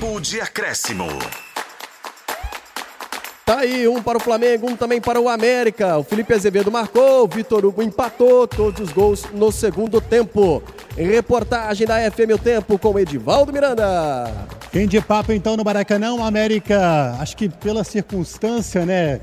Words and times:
Tempo 0.00 0.18
de 0.18 0.40
acréscimo. 0.40 1.06
Tá 3.44 3.58
aí, 3.58 3.86
um 3.86 4.02
para 4.02 4.16
o 4.16 4.20
Flamengo, 4.20 4.66
um 4.66 4.74
também 4.74 4.98
para 4.98 5.20
o 5.20 5.28
América. 5.28 5.98
O 5.98 6.02
Felipe 6.02 6.32
Azevedo 6.32 6.72
marcou, 6.72 7.24
o 7.24 7.28
Vitor 7.28 7.66
Hugo 7.66 7.82
empatou, 7.82 8.48
todos 8.48 8.80
os 8.80 8.92
gols 8.92 9.26
no 9.34 9.52
segundo 9.52 10.00
tempo. 10.00 10.62
Reportagem 10.96 11.86
da 11.86 12.10
FM 12.10 12.32
O 12.34 12.38
Tempo 12.38 12.78
com 12.78 12.98
Edivaldo 12.98 13.52
Miranda. 13.52 14.48
Quem 14.72 14.88
de 14.88 15.02
papo 15.02 15.34
então 15.34 15.54
no 15.54 15.64
Maracanã, 15.64 16.14
o 16.14 16.22
América, 16.22 17.16
acho 17.20 17.36
que 17.36 17.50
pela 17.50 17.84
circunstância, 17.84 18.86
né? 18.86 19.20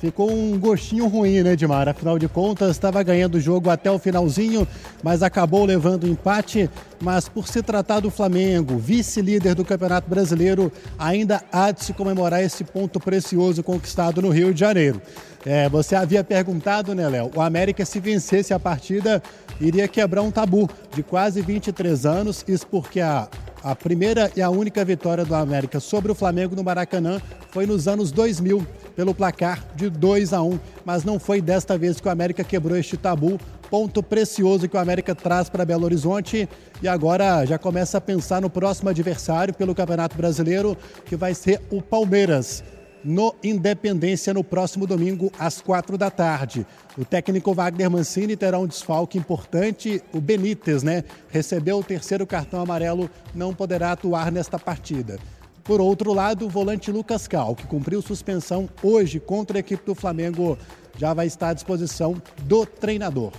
Ficou 0.00 0.30
um 0.30 0.56
gostinho 0.58 1.08
ruim, 1.08 1.42
né, 1.42 1.52
Edmar? 1.52 1.88
Afinal 1.88 2.18
de 2.18 2.28
contas, 2.28 2.70
estava 2.70 3.02
ganhando 3.02 3.34
o 3.34 3.40
jogo 3.40 3.68
até 3.68 3.90
o 3.90 3.98
finalzinho, 3.98 4.66
mas 5.02 5.24
acabou 5.24 5.64
levando 5.64 6.04
o 6.04 6.08
empate. 6.08 6.70
Mas 7.00 7.28
por 7.28 7.48
se 7.48 7.62
tratar 7.62 7.98
do 8.00 8.10
Flamengo, 8.10 8.78
vice-líder 8.78 9.56
do 9.56 9.64
Campeonato 9.64 10.08
Brasileiro, 10.08 10.72
ainda 10.96 11.42
há 11.50 11.72
de 11.72 11.84
se 11.84 11.92
comemorar 11.92 12.42
esse 12.42 12.62
ponto 12.62 13.00
precioso 13.00 13.62
conquistado 13.62 14.22
no 14.22 14.30
Rio 14.30 14.54
de 14.54 14.60
Janeiro. 14.60 15.02
É, 15.44 15.68
você 15.68 15.96
havia 15.96 16.22
perguntado, 16.22 16.94
né, 16.94 17.08
Léo? 17.08 17.30
O 17.34 17.40
América, 17.40 17.84
se 17.84 17.98
vencesse 17.98 18.54
a 18.54 18.58
partida, 18.58 19.20
iria 19.60 19.88
quebrar 19.88 20.22
um 20.22 20.30
tabu 20.30 20.68
de 20.94 21.02
quase 21.02 21.40
23 21.40 22.06
anos. 22.06 22.44
Isso 22.46 22.66
porque 22.66 23.00
a 23.00 23.28
a 23.62 23.74
primeira 23.74 24.30
e 24.36 24.42
a 24.42 24.50
única 24.50 24.84
vitória 24.84 25.24
do 25.24 25.34
América 25.34 25.80
sobre 25.80 26.12
o 26.12 26.14
Flamengo 26.14 26.54
no 26.54 26.62
Maracanã 26.62 27.20
foi 27.50 27.66
nos 27.66 27.88
anos 27.88 28.12
2000, 28.12 28.66
pelo 28.94 29.14
placar 29.14 29.64
de 29.74 29.90
2 29.90 30.32
a 30.32 30.42
1. 30.42 30.58
Mas 30.84 31.04
não 31.04 31.18
foi 31.18 31.40
desta 31.40 31.76
vez 31.76 32.00
que 32.00 32.08
o 32.08 32.10
América 32.10 32.44
quebrou 32.44 32.76
este 32.76 32.96
tabu. 32.96 33.38
Ponto 33.70 34.02
precioso 34.02 34.68
que 34.68 34.76
o 34.76 34.80
América 34.80 35.14
traz 35.14 35.50
para 35.50 35.64
Belo 35.64 35.84
Horizonte 35.84 36.48
e 36.82 36.88
agora 36.88 37.44
já 37.44 37.58
começa 37.58 37.98
a 37.98 38.00
pensar 38.00 38.40
no 38.40 38.48
próximo 38.48 38.88
adversário 38.88 39.52
pelo 39.52 39.74
Campeonato 39.74 40.16
Brasileiro, 40.16 40.76
que 41.04 41.16
vai 41.16 41.34
ser 41.34 41.60
o 41.70 41.82
Palmeiras 41.82 42.64
no 43.04 43.34
Independência 43.42 44.34
no 44.34 44.42
próximo 44.42 44.86
domingo 44.86 45.32
às 45.38 45.60
quatro 45.60 45.96
da 45.96 46.10
tarde. 46.10 46.66
O 46.96 47.04
técnico 47.04 47.54
Wagner 47.54 47.90
Mancini 47.90 48.36
terá 48.36 48.58
um 48.58 48.66
desfalque 48.66 49.18
importante. 49.18 50.02
O 50.12 50.20
Benítez, 50.20 50.82
né? 50.82 51.04
Recebeu 51.28 51.78
o 51.78 51.84
terceiro 51.84 52.26
cartão 52.26 52.60
amarelo, 52.60 53.10
não 53.34 53.54
poderá 53.54 53.92
atuar 53.92 54.32
nesta 54.32 54.58
partida. 54.58 55.18
Por 55.64 55.80
outro 55.80 56.14
lado, 56.14 56.46
o 56.46 56.48
volante 56.48 56.90
Lucas 56.90 57.28
Cal, 57.28 57.54
que 57.54 57.66
cumpriu 57.66 58.00
suspensão 58.00 58.68
hoje 58.82 59.20
contra 59.20 59.58
a 59.58 59.60
equipe 59.60 59.84
do 59.84 59.94
Flamengo, 59.94 60.56
já 60.96 61.12
vai 61.12 61.26
estar 61.26 61.50
à 61.50 61.52
disposição 61.52 62.20
do 62.44 62.64
treinador. 62.64 63.32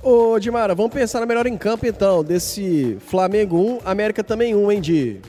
Ô, 0.00 0.38
Dimara, 0.38 0.74
vamos 0.74 0.92
pensar 0.92 1.20
na 1.20 1.26
melhor 1.26 1.46
em 1.46 1.56
campo 1.56 1.86
então, 1.86 2.22
desse 2.22 2.98
Flamengo 3.06 3.56
1, 3.56 3.78
América 3.84 4.22
também 4.22 4.54
1, 4.54 4.70
hein, 4.70 4.80
Di? 4.80 5.20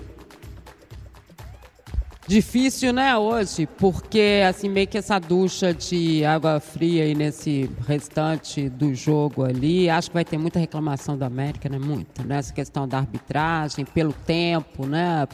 Difícil, 2.28 2.92
né, 2.92 3.16
hoje, 3.16 3.68
porque 3.68 4.42
assim 4.50 4.68
meio 4.68 4.88
que 4.88 4.98
essa 4.98 5.20
ducha 5.20 5.72
de 5.72 6.26
água 6.26 6.60
fria 6.60 7.04
aí 7.04 7.14
nesse 7.14 7.70
restante 7.88 8.68
do 8.68 8.96
jogo 8.96 9.44
ali, 9.44 9.88
acho 9.92 10.10
que 10.10 10.16
vai 10.16 10.26
ter 10.26 10.36
muita 10.36 10.58
reclamação 10.58 11.16
da 11.16 11.28
América, 11.28 11.70
né, 11.70 11.78
muita, 11.78 12.24
né, 12.24 12.38
essa 12.38 12.52
questão 12.52 12.88
da 12.88 12.98
arbitragem, 12.98 13.86
pelo 13.86 14.12
tempo, 14.12 14.88
né, 14.88 15.28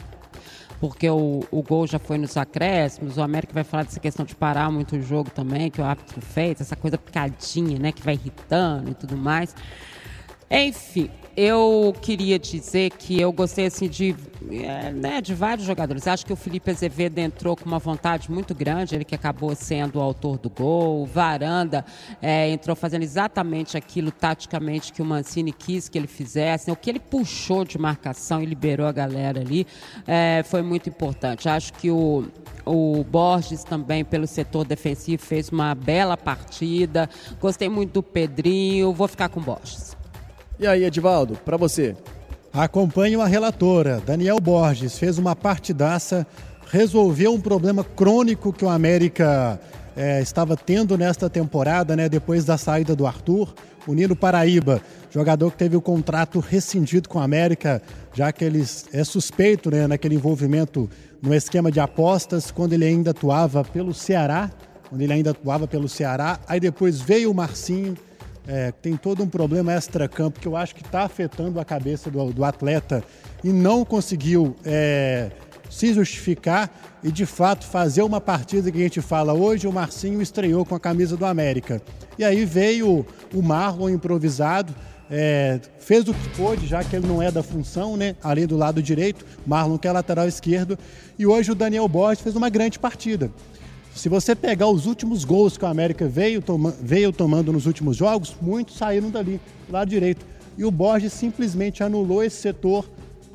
porque 0.78 1.08
o, 1.08 1.42
o 1.50 1.62
gol 1.62 1.86
já 1.86 1.98
foi 1.98 2.18
nos 2.18 2.36
acréscimos, 2.36 3.16
o 3.16 3.22
América 3.22 3.54
vai 3.54 3.64
falar 3.64 3.84
dessa 3.84 4.00
questão 4.00 4.26
de 4.26 4.34
parar 4.34 4.70
muito 4.70 4.96
o 4.96 5.00
jogo 5.00 5.30
também, 5.30 5.70
que 5.70 5.80
o 5.80 5.84
árbitro 5.84 6.20
fez, 6.20 6.60
essa 6.60 6.76
coisa 6.76 6.98
picadinha, 6.98 7.78
né, 7.78 7.90
que 7.90 8.02
vai 8.02 8.14
irritando 8.14 8.90
e 8.90 8.94
tudo 8.94 9.16
mais. 9.16 9.56
Enfim, 10.50 11.08
eu 11.36 11.94
queria 12.02 12.38
dizer 12.38 12.90
que 12.90 13.20
eu 13.20 13.32
gostei 13.32 13.66
assim 13.66 13.88
de, 13.88 14.14
é, 14.50 14.92
né, 14.92 15.20
de 15.20 15.34
vários 15.34 15.66
jogadores. 15.66 16.06
Acho 16.06 16.26
que 16.26 16.32
o 16.32 16.36
Felipe 16.36 16.70
Azevedo 16.70 17.18
entrou 17.18 17.56
com 17.56 17.64
uma 17.64 17.78
vontade 17.78 18.30
muito 18.30 18.54
grande, 18.54 18.94
ele 18.94 19.04
que 19.04 19.14
acabou 19.14 19.54
sendo 19.54 19.98
o 19.98 20.02
autor 20.02 20.38
do 20.38 20.50
gol. 20.50 21.02
O 21.02 21.06
Varanda 21.06 21.84
é, 22.20 22.50
entrou 22.50 22.76
fazendo 22.76 23.02
exatamente 23.02 23.76
aquilo 23.76 24.10
taticamente 24.10 24.92
que 24.92 25.00
o 25.00 25.04
Mancini 25.04 25.52
quis 25.52 25.88
que 25.88 25.96
ele 25.96 26.06
fizesse. 26.06 26.70
O 26.70 26.76
que 26.76 26.90
ele 26.90 27.00
puxou 27.00 27.64
de 27.64 27.78
marcação 27.78 28.42
e 28.42 28.46
liberou 28.46 28.86
a 28.86 28.92
galera 28.92 29.40
ali 29.40 29.66
é, 30.06 30.42
foi 30.44 30.62
muito 30.62 30.88
importante. 30.88 31.48
Acho 31.48 31.72
que 31.72 31.90
o, 31.90 32.26
o 32.66 33.04
Borges 33.04 33.64
também, 33.64 34.04
pelo 34.04 34.26
setor 34.26 34.66
defensivo, 34.66 35.22
fez 35.22 35.48
uma 35.48 35.74
bela 35.74 36.16
partida. 36.16 37.08
Gostei 37.40 37.68
muito 37.68 37.92
do 37.92 38.02
Pedrinho. 38.02 38.92
Vou 38.92 39.08
ficar 39.08 39.28
com 39.28 39.40
o 39.40 39.42
Borges. 39.42 40.01
E 40.62 40.66
aí, 40.68 40.84
Edivaldo, 40.84 41.34
para 41.44 41.56
você? 41.56 41.96
Acompanho 42.52 43.20
a 43.20 43.26
relatora. 43.26 44.00
Daniel 44.06 44.38
Borges 44.38 44.96
fez 44.96 45.18
uma 45.18 45.34
partidaça, 45.34 46.24
resolveu 46.70 47.34
um 47.34 47.40
problema 47.40 47.82
crônico 47.82 48.52
que 48.52 48.64
o 48.64 48.68
América 48.68 49.58
é, 49.96 50.22
estava 50.22 50.56
tendo 50.56 50.96
nesta 50.96 51.28
temporada, 51.28 51.96
né? 51.96 52.08
Depois 52.08 52.44
da 52.44 52.56
saída 52.56 52.94
do 52.94 53.08
Arthur. 53.08 53.52
O 53.88 53.92
Nino 53.92 54.14
Paraíba, 54.14 54.80
jogador 55.10 55.50
que 55.50 55.58
teve 55.58 55.76
o 55.76 55.80
contrato 55.80 56.38
rescindido 56.38 57.08
com 57.08 57.18
o 57.18 57.22
América, 57.22 57.82
já 58.14 58.30
que 58.30 58.44
ele 58.44 58.64
é 58.92 59.02
suspeito 59.02 59.68
né, 59.68 59.88
naquele 59.88 60.14
envolvimento 60.14 60.88
no 61.20 61.34
esquema 61.34 61.72
de 61.72 61.80
apostas, 61.80 62.52
quando 62.52 62.74
ele 62.74 62.84
ainda 62.84 63.10
atuava 63.10 63.64
pelo 63.64 63.92
Ceará, 63.92 64.48
quando 64.88 65.02
ele 65.02 65.12
ainda 65.12 65.32
atuava 65.32 65.66
pelo 65.66 65.88
Ceará. 65.88 66.38
Aí 66.46 66.60
depois 66.60 67.00
veio 67.00 67.32
o 67.32 67.34
Marcinho 67.34 67.96
é, 68.46 68.72
tem 68.72 68.96
todo 68.96 69.22
um 69.22 69.28
problema 69.28 69.72
extra-campo 69.72 70.40
que 70.40 70.48
eu 70.48 70.56
acho 70.56 70.74
que 70.74 70.82
está 70.82 71.02
afetando 71.02 71.60
a 71.60 71.64
cabeça 71.64 72.10
do, 72.10 72.32
do, 72.32 72.44
atleta 72.44 73.04
e 73.42 73.50
não 73.52 73.84
conseguiu 73.84 74.56
é, 74.64 75.30
se 75.70 75.94
justificar 75.94 76.70
e 77.02 77.10
de 77.10 77.24
fato 77.24 77.64
fazer 77.64 78.02
uma 78.02 78.20
partida 78.20 78.70
que 78.70 78.78
a 78.78 78.82
gente 78.82 79.00
fala 79.00 79.32
hoje. 79.32 79.66
O 79.66 79.72
Marcinho 79.72 80.20
estreou 80.20 80.64
com 80.64 80.74
a 80.74 80.80
camisa 80.80 81.16
do 81.16 81.24
América. 81.24 81.80
E 82.18 82.24
aí 82.24 82.44
veio 82.44 83.06
o 83.32 83.42
Marlon 83.42 83.88
improvisado. 83.88 84.74
É, 85.14 85.60
fez 85.78 86.08
o 86.08 86.14
que 86.14 86.28
pôde, 86.30 86.66
já 86.66 86.82
que 86.82 86.96
ele 86.96 87.06
não 87.06 87.22
é 87.22 87.30
da 87.30 87.42
função, 87.42 87.98
né? 87.98 88.16
Ali 88.24 88.46
do 88.46 88.56
lado 88.56 88.82
direito, 88.82 89.26
Marlon 89.46 89.76
que 89.76 89.86
é 89.86 89.92
lateral 89.92 90.26
esquerdo. 90.26 90.78
E 91.18 91.26
hoje 91.26 91.52
o 91.52 91.54
Daniel 91.54 91.86
Borges 91.86 92.22
fez 92.22 92.34
uma 92.34 92.48
grande 92.48 92.78
partida. 92.78 93.30
Se 93.94 94.08
você 94.08 94.34
pegar 94.34 94.68
os 94.68 94.86
últimos 94.86 95.24
gols 95.24 95.56
que 95.56 95.64
o 95.64 95.68
América 95.68 96.08
veio, 96.08 96.40
toma, 96.40 96.74
veio 96.80 97.12
tomando 97.12 97.52
nos 97.52 97.66
últimos 97.66 97.96
jogos, 97.96 98.34
muitos 98.40 98.76
saíram 98.76 99.10
dali, 99.10 99.40
lado 99.70 99.88
direito. 99.88 100.24
E 100.56 100.64
o 100.64 100.70
Borges 100.70 101.12
simplesmente 101.12 101.82
anulou 101.82 102.24
esse 102.24 102.36
setor, 102.36 102.88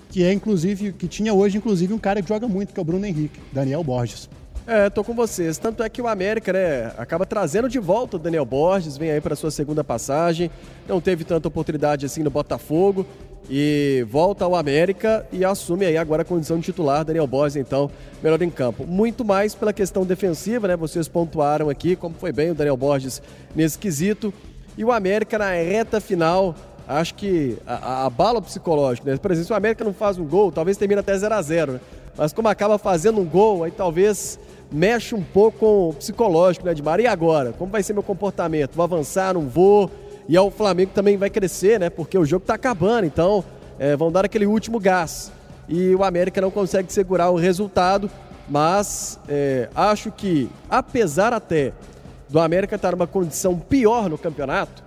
que 0.09 0.23
é 0.23 0.33
inclusive, 0.33 0.93
que 0.93 1.07
tinha 1.07 1.33
hoje, 1.33 1.57
inclusive, 1.57 1.93
um 1.93 1.99
cara 1.99 2.21
que 2.21 2.27
joga 2.27 2.47
muito, 2.47 2.73
que 2.73 2.79
é 2.79 2.81
o 2.81 2.85
Bruno 2.85 3.05
Henrique, 3.05 3.39
Daniel 3.51 3.83
Borges. 3.83 4.29
É, 4.65 4.89
tô 4.89 5.01
com 5.03 5.13
vocês. 5.13 5.57
Tanto 5.57 5.81
é 5.81 5.87
que 5.87 6.01
o 6.01 6.07
América, 6.07 6.51
né, 6.51 6.91
acaba 6.97 7.25
trazendo 7.25 7.69
de 7.69 7.79
volta 7.79 8.17
o 8.17 8.19
Daniel 8.19 8.43
Borges, 8.43 8.97
vem 8.97 9.11
aí 9.11 9.21
para 9.21 9.35
sua 9.35 9.49
segunda 9.49 9.83
passagem. 9.83 10.51
Não 10.87 10.99
teve 10.99 11.23
tanta 11.23 11.47
oportunidade 11.47 12.05
assim 12.05 12.21
no 12.21 12.29
Botafogo 12.29 13.05
e 13.49 14.05
volta 14.09 14.45
ao 14.45 14.55
América 14.55 15.25
e 15.31 15.45
assume 15.45 15.85
aí 15.85 15.97
agora 15.97 16.21
a 16.21 16.25
condição 16.25 16.57
de 16.57 16.63
titular, 16.63 17.05
Daniel 17.05 17.25
Borges, 17.25 17.55
então, 17.55 17.89
melhor 18.21 18.41
em 18.41 18.49
campo. 18.49 18.85
Muito 18.85 19.23
mais 19.23 19.55
pela 19.55 19.71
questão 19.71 20.05
defensiva, 20.05 20.67
né? 20.67 20.75
Vocês 20.75 21.07
pontuaram 21.07 21.69
aqui 21.69 21.95
como 21.95 22.15
foi 22.15 22.31
bem 22.31 22.51
o 22.51 22.55
Daniel 22.55 22.75
Borges 22.75 23.21
nesse 23.55 23.77
quesito. 23.79 24.33
E 24.77 24.83
o 24.83 24.91
América 24.91 25.37
na 25.37 25.51
reta 25.51 26.01
final, 26.01 26.53
acho 26.87 27.15
que 27.15 27.57
a, 27.65 28.09
bala 28.09 28.41
psicológica, 28.41 29.09
né? 29.09 29.17
Por 29.17 29.31
exemplo, 29.31 29.47
se 29.47 29.53
o 29.53 29.55
América 29.55 29.83
não 29.83 29.93
faz 29.93 30.17
um 30.17 30.25
gol, 30.25 30.51
talvez 30.51 30.77
termine 30.77 30.99
até 30.99 31.17
0 31.17 31.33
a 31.33 31.41
0 31.41 31.71
né? 31.73 31.79
Mas 32.17 32.33
como 32.33 32.47
acaba 32.47 32.77
fazendo 32.77 33.21
um 33.21 33.25
gol, 33.25 33.63
aí 33.63 33.71
talvez 33.71 34.39
mexe 34.71 35.15
um 35.15 35.23
pouco 35.23 35.59
com 35.59 35.89
o 35.89 35.93
psicológico, 35.93 36.65
né, 36.65 36.71
Edmar? 36.71 36.99
E 36.99 37.07
agora? 37.07 37.53
Como 37.53 37.71
vai 37.71 37.81
ser 37.83 37.93
meu 37.93 38.03
comportamento? 38.03 38.75
Vou 38.75 38.83
avançar, 38.83 39.33
não 39.33 39.47
vou? 39.47 39.89
E 40.27 40.37
o 40.37 40.51
Flamengo 40.51 40.91
também 40.93 41.15
vai 41.15 41.29
crescer, 41.29 41.79
né? 41.79 41.89
Porque 41.89 42.17
o 42.17 42.25
jogo 42.25 42.43
está 42.43 42.55
acabando, 42.55 43.05
então 43.05 43.43
é, 43.79 43.95
vão 43.95 44.11
dar 44.11 44.25
aquele 44.25 44.45
último 44.45 44.79
gás. 44.79 45.31
E 45.69 45.95
o 45.95 46.03
América 46.03 46.41
não 46.41 46.51
consegue 46.51 46.91
segurar 46.91 47.29
o 47.29 47.35
resultado, 47.35 48.09
mas 48.49 49.19
é, 49.27 49.69
acho 49.75 50.11
que, 50.11 50.49
apesar 50.69 51.33
até 51.33 51.73
do 52.29 52.39
América 52.39 52.75
estar 52.75 52.91
numa 52.91 53.07
condição 53.07 53.57
pior 53.57 54.09
no 54.09 54.17
campeonato, 54.17 54.83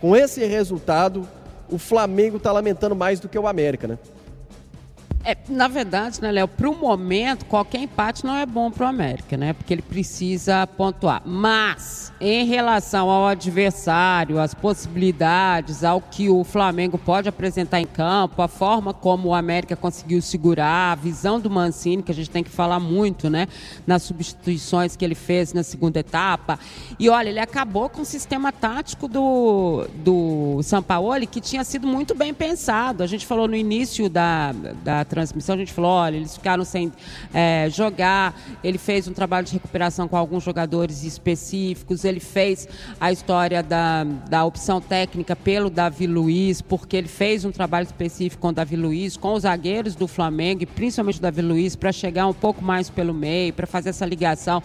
com 0.00 0.14
esse 0.14 0.44
resultado, 0.44 1.26
o 1.68 1.78
Flamengo 1.78 2.36
está 2.36 2.52
lamentando 2.52 2.94
mais 2.94 3.18
do 3.18 3.28
que 3.28 3.38
o 3.38 3.46
América, 3.46 3.88
né? 3.88 3.98
É, 5.26 5.34
na 5.48 5.68
verdade, 5.68 6.20
né, 6.20 6.30
Léo, 6.30 6.46
para 6.46 6.68
o 6.68 6.76
momento, 6.76 7.46
qualquer 7.46 7.80
empate 7.80 8.26
não 8.26 8.36
é 8.36 8.44
bom 8.44 8.70
para 8.70 8.84
o 8.84 8.88
América, 8.88 9.38
né? 9.38 9.54
Porque 9.54 9.72
ele 9.72 9.80
precisa 9.80 10.66
pontuar. 10.66 11.22
Mas, 11.24 12.12
em 12.20 12.44
relação 12.44 13.08
ao 13.08 13.26
adversário, 13.26 14.38
as 14.38 14.52
possibilidades, 14.52 15.82
ao 15.82 15.98
que 15.98 16.28
o 16.28 16.44
Flamengo 16.44 16.98
pode 16.98 17.26
apresentar 17.26 17.80
em 17.80 17.86
campo, 17.86 18.42
a 18.42 18.48
forma 18.48 18.92
como 18.92 19.30
o 19.30 19.34
América 19.34 19.74
conseguiu 19.74 20.20
segurar, 20.20 20.92
a 20.92 20.94
visão 20.94 21.40
do 21.40 21.48
Mancini, 21.48 22.02
que 22.02 22.12
a 22.12 22.14
gente 22.14 22.28
tem 22.28 22.44
que 22.44 22.50
falar 22.50 22.78
muito, 22.78 23.30
né? 23.30 23.48
Nas 23.86 24.02
substituições 24.02 24.94
que 24.94 25.02
ele 25.02 25.14
fez 25.14 25.54
na 25.54 25.62
segunda 25.62 26.00
etapa. 26.00 26.58
E 26.98 27.08
olha, 27.08 27.30
ele 27.30 27.40
acabou 27.40 27.88
com 27.88 28.02
o 28.02 28.04
sistema 28.04 28.52
tático 28.52 29.08
do, 29.08 29.86
do 29.94 30.60
Sampaoli, 30.62 31.26
que 31.26 31.40
tinha 31.40 31.64
sido 31.64 31.86
muito 31.86 32.14
bem 32.14 32.34
pensado. 32.34 33.02
A 33.02 33.06
gente 33.06 33.24
falou 33.24 33.48
no 33.48 33.56
início 33.56 34.10
da, 34.10 34.52
da 34.52 35.02
transmissão, 35.14 35.54
a 35.54 35.58
gente 35.58 35.72
falou, 35.72 35.92
olha, 35.92 36.16
eles 36.16 36.34
ficaram 36.36 36.64
sem 36.64 36.92
é, 37.32 37.68
jogar, 37.70 38.34
ele 38.64 38.78
fez 38.78 39.06
um 39.06 39.12
trabalho 39.12 39.46
de 39.46 39.52
recuperação 39.52 40.08
com 40.08 40.16
alguns 40.16 40.42
jogadores 40.42 41.04
específicos, 41.04 42.04
ele 42.04 42.18
fez 42.18 42.66
a 43.00 43.12
história 43.12 43.62
da, 43.62 44.02
da 44.02 44.44
opção 44.44 44.80
técnica 44.80 45.36
pelo 45.36 45.70
Davi 45.70 46.08
Luiz, 46.08 46.60
porque 46.60 46.96
ele 46.96 47.06
fez 47.06 47.44
um 47.44 47.52
trabalho 47.52 47.84
específico 47.84 48.42
com 48.42 48.48
o 48.48 48.52
Davi 48.52 48.74
Luiz, 48.74 49.16
com 49.16 49.34
os 49.34 49.42
zagueiros 49.42 49.94
do 49.94 50.08
Flamengo, 50.08 50.64
e 50.64 50.66
principalmente 50.66 51.18
o 51.18 51.22
Davi 51.22 51.42
Luiz, 51.42 51.76
para 51.76 51.92
chegar 51.92 52.26
um 52.26 52.34
pouco 52.34 52.62
mais 52.64 52.90
pelo 52.90 53.14
meio, 53.14 53.52
para 53.52 53.66
fazer 53.66 53.90
essa 53.90 54.04
ligação 54.04 54.60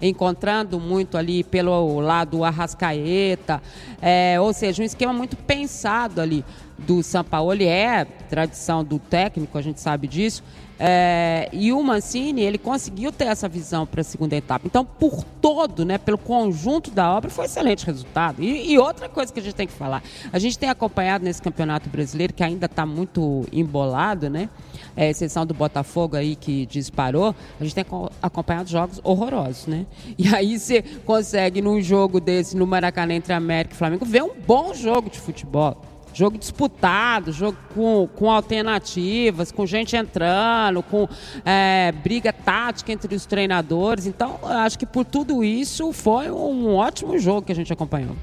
encontrando 0.00 0.78
muito 0.80 1.16
ali 1.16 1.44
pelo 1.44 2.00
lado 2.00 2.44
Arrascaeta, 2.44 3.62
é, 4.00 4.40
ou 4.40 4.52
seja, 4.52 4.82
um 4.82 4.86
esquema 4.86 5.12
muito 5.12 5.36
pensado 5.36 6.20
ali 6.20 6.44
do 6.78 7.02
Sampaoli, 7.02 7.66
é 7.66 8.04
tradição 8.04 8.82
do 8.84 8.98
técnico, 8.98 9.56
a 9.56 9.62
gente 9.62 9.80
sabe 9.80 10.08
disso, 10.08 10.42
é, 10.78 11.48
e 11.52 11.72
o 11.72 11.80
Mancini, 11.82 12.42
ele 12.42 12.58
conseguiu 12.58 13.12
ter 13.12 13.26
essa 13.26 13.48
visão 13.48 13.86
para 13.86 14.00
a 14.00 14.04
segunda 14.04 14.34
etapa. 14.34 14.66
Então, 14.66 14.84
por 14.84 15.22
todo, 15.40 15.84
né, 15.84 15.98
pelo 15.98 16.18
conjunto 16.18 16.90
da 16.90 17.12
obra, 17.12 17.30
foi 17.30 17.44
um 17.44 17.46
excelente 17.46 17.86
resultado. 17.86 18.42
E, 18.42 18.72
e, 18.72 18.78
outra 18.78 19.08
coisa 19.08 19.32
que 19.32 19.38
a 19.38 19.42
gente 19.42 19.54
tem 19.54 19.66
que 19.66 19.72
falar, 19.72 20.02
a 20.32 20.38
gente 20.38 20.58
tem 20.58 20.68
acompanhado 20.68 21.24
nesse 21.24 21.40
campeonato 21.40 21.88
brasileiro, 21.88 22.32
que 22.32 22.42
ainda 22.42 22.66
está 22.66 22.84
muito 22.84 23.46
embolado, 23.52 24.28
né, 24.28 24.48
é, 24.96 25.10
exceção 25.10 25.46
do 25.46 25.54
Botafogo 25.54 26.16
aí 26.16 26.34
que 26.34 26.66
disparou, 26.66 27.34
a 27.60 27.64
gente 27.64 27.74
tem 27.74 27.84
acompanhado 28.20 28.68
jogos 28.68 29.00
horrorosos, 29.04 29.66
né? 29.66 29.83
E 30.16 30.32
aí 30.34 30.58
você 30.58 30.82
consegue 31.04 31.60
num 31.60 31.80
jogo 31.80 32.20
desse, 32.20 32.56
no 32.56 32.66
Maracanã 32.66 33.14
entre 33.14 33.32
América 33.32 33.74
e 33.74 33.78
Flamengo, 33.78 34.04
ver 34.04 34.22
um 34.22 34.32
bom 34.46 34.72
jogo 34.72 35.10
de 35.10 35.18
futebol 35.18 35.82
jogo 36.14 36.38
disputado, 36.38 37.32
jogo 37.32 37.58
com, 37.74 38.08
com 38.14 38.30
alternativas, 38.30 39.50
com 39.50 39.66
gente 39.66 39.96
entrando, 39.96 40.82
com 40.82 41.08
é, 41.44 41.92
briga 42.02 42.32
tática 42.32 42.92
entre 42.92 43.14
os 43.14 43.26
treinadores. 43.26 44.06
Então, 44.06 44.38
acho 44.44 44.78
que 44.78 44.86
por 44.86 45.04
tudo 45.04 45.42
isso 45.42 45.92
foi 45.92 46.30
um 46.30 46.76
ótimo 46.76 47.18
jogo 47.18 47.42
que 47.42 47.52
a 47.52 47.54
gente 47.54 47.72
acompanhou. 47.72 48.14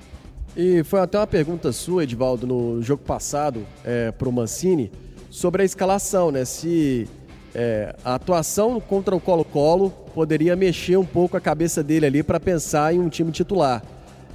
E 0.55 0.83
foi 0.83 0.99
até 1.01 1.17
uma 1.17 1.27
pergunta 1.27 1.71
sua, 1.71 2.03
Edvaldo, 2.03 2.47
no 2.47 2.81
jogo 2.81 3.03
passado 3.03 3.65
é, 3.83 4.11
para 4.11 4.27
o 4.27 4.31
Mancini, 4.31 4.91
sobre 5.29 5.61
a 5.61 5.65
escalação, 5.65 6.31
né? 6.31 6.43
Se 6.43 7.07
é, 7.53 7.95
a 8.03 8.15
atuação 8.15 8.79
contra 8.79 9.15
o 9.15 9.19
Colo-Colo 9.19 9.93
poderia 10.13 10.55
mexer 10.55 10.97
um 10.97 11.05
pouco 11.05 11.37
a 11.37 11.41
cabeça 11.41 11.83
dele 11.83 12.05
ali 12.05 12.23
para 12.23 12.39
pensar 12.39 12.93
em 12.93 12.99
um 12.99 13.09
time 13.09 13.31
titular. 13.31 13.81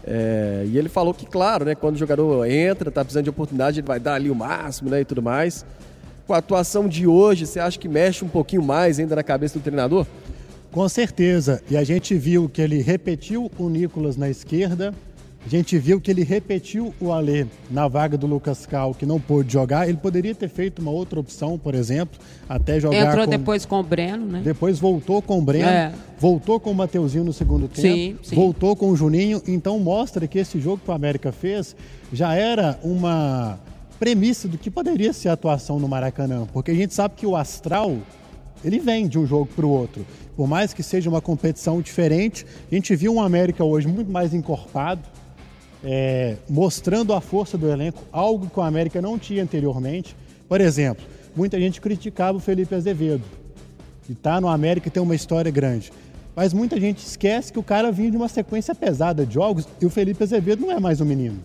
É, 0.07 0.65
e 0.67 0.79
ele 0.79 0.89
falou 0.89 1.13
que, 1.13 1.27
claro, 1.27 1.65
né, 1.65 1.75
quando 1.75 1.97
o 1.97 1.99
jogador 1.99 2.45
entra, 2.49 2.89
está 2.89 3.05
precisando 3.05 3.25
de 3.25 3.31
oportunidade, 3.31 3.81
ele 3.81 3.87
vai 3.87 3.99
dar 3.99 4.15
ali 4.15 4.31
o 4.31 4.35
máximo 4.35 4.89
né, 4.89 5.01
e 5.01 5.05
tudo 5.05 5.21
mais. 5.21 5.67
Com 6.27 6.33
a 6.33 6.39
atuação 6.39 6.89
de 6.89 7.07
hoje, 7.07 7.47
você 7.47 7.59
acha 7.59 7.79
que 7.79 7.89
mexe 7.89 8.25
um 8.25 8.29
pouquinho 8.29 8.63
mais 8.63 8.99
ainda 8.99 9.17
na 9.17 9.23
cabeça 9.23 9.59
do 9.59 9.63
treinador? 9.63 10.07
Com 10.71 10.89
certeza. 10.89 11.63
E 11.71 11.77
a 11.77 11.83
gente 11.83 12.15
viu 12.15 12.49
que 12.49 12.61
ele 12.63 12.83
repetiu 12.83 13.51
o 13.59 13.69
Nicolas 13.69 14.17
na 14.17 14.29
esquerda, 14.29 14.95
a 15.47 15.49
gente 15.49 15.79
viu 15.79 16.01
que 16.01 16.11
ele 16.11 16.25
repetiu 16.25 16.93
o 17.01 17.13
Alê 17.13 17.47
na 17.71 17.87
vaga 17.87 18.19
do 18.19 18.27
Lucas 18.27 18.67
Cal, 18.67 18.93
que 18.93 19.07
não 19.07 19.21
pôde 19.21 19.53
jogar. 19.53 19.89
Ele 19.89 19.97
poderia 19.97 20.35
ter 20.35 20.49
feito 20.49 20.83
uma 20.83 20.91
outra 20.91 21.21
opção, 21.21 21.57
por 21.57 21.73
exemplo, 21.73 22.19
até 22.49 22.81
jogar. 22.81 23.11
Entrou 23.11 23.25
com... 23.25 23.31
depois 23.31 23.65
com 23.65 23.79
o 23.79 23.83
Breno, 23.85 24.27
né? 24.27 24.41
Depois 24.43 24.81
voltou 24.81 25.23
com 25.23 25.39
o 25.39 25.43
Breno, 25.43 25.69
é. 25.69 25.93
voltou 26.19 26.59
com 26.59 26.73
o 26.73 26.75
Mateuzinho 26.75 27.23
no 27.23 27.33
segundo 27.33 27.69
tempo, 27.69 27.81
sim, 27.81 28.19
sim. 28.25 28.35
voltou 28.35 28.75
com 28.75 28.91
o 28.91 28.97
Juninho. 28.97 29.41
Então 29.47 29.79
mostra 29.79 30.27
que 30.27 30.37
esse 30.37 30.59
jogo 30.59 30.83
que 30.85 30.91
o 30.91 30.95
América 30.95 31.31
fez 31.31 31.77
já 32.13 32.35
era 32.35 32.77
uma 32.83 33.57
premissa 34.01 34.49
do 34.49 34.59
que 34.59 34.69
poderia 34.69 35.13
ser 35.13 35.29
a 35.29 35.35
atuação 35.35 35.79
no 35.79 35.87
Maracanã, 35.87 36.49
porque 36.53 36.73
a 36.73 36.75
gente 36.75 36.93
sabe 36.93 37.15
que 37.15 37.25
o 37.25 37.37
astral 37.37 37.97
ele 38.65 38.81
vem 38.81 39.07
de 39.07 39.17
um 39.17 39.25
jogo 39.25 39.47
para 39.55 39.65
o 39.65 39.71
outro. 39.71 40.05
Por 40.37 40.49
mais 40.49 40.75
que 40.75 40.83
seja 40.83 41.09
uma 41.09 41.21
competição 41.21 41.81
diferente, 41.81 42.45
a 42.71 42.75
gente 42.75 42.97
viu 42.97 43.15
um 43.15 43.21
América 43.21 43.63
hoje 43.63 43.87
muito 43.87 44.11
mais 44.11 44.35
encorpado, 44.35 45.03
é, 45.85 46.37
mostrando 46.49 47.13
a 47.13 47.21
força 47.21 47.57
do 47.57 47.69
elenco, 47.69 48.03
algo 48.13 48.49
que 48.49 48.59
o 48.59 48.63
América 48.63 49.01
não 49.01 49.19
tinha 49.19 49.43
anteriormente. 49.43 50.17
Por 50.49 50.61
exemplo, 50.61 51.05
muita 51.35 51.59
gente 51.59 51.81
criticava 51.81 52.39
o 52.39 52.41
Felipe 52.41 52.75
Azevedo, 52.75 53.25
que 54.05 54.13
está 54.13 54.41
no 54.41 54.49
América 54.49 54.89
e 54.89 54.91
tem 54.91 55.03
uma 55.03 55.15
história 55.15 55.51
grande. 55.51 55.93
Mas 56.35 56.53
muita 56.53 56.79
gente 56.79 56.99
esquece 56.99 57.53
que 57.53 57.59
o 57.59 57.63
cara 57.63 57.91
vinha 57.91 58.11
de 58.11 58.17
uma 58.17 58.29
sequência 58.29 58.75
pesada 58.75 59.25
de 59.25 59.35
jogos 59.35 59.67
e 59.81 59.87
o 59.87 59.91
Felipe 59.91 60.23
Azevedo 60.23 60.63
não 60.67 60.73
é 60.73 60.79
mais 60.79 61.01
um 61.01 61.05
menino. 61.05 61.43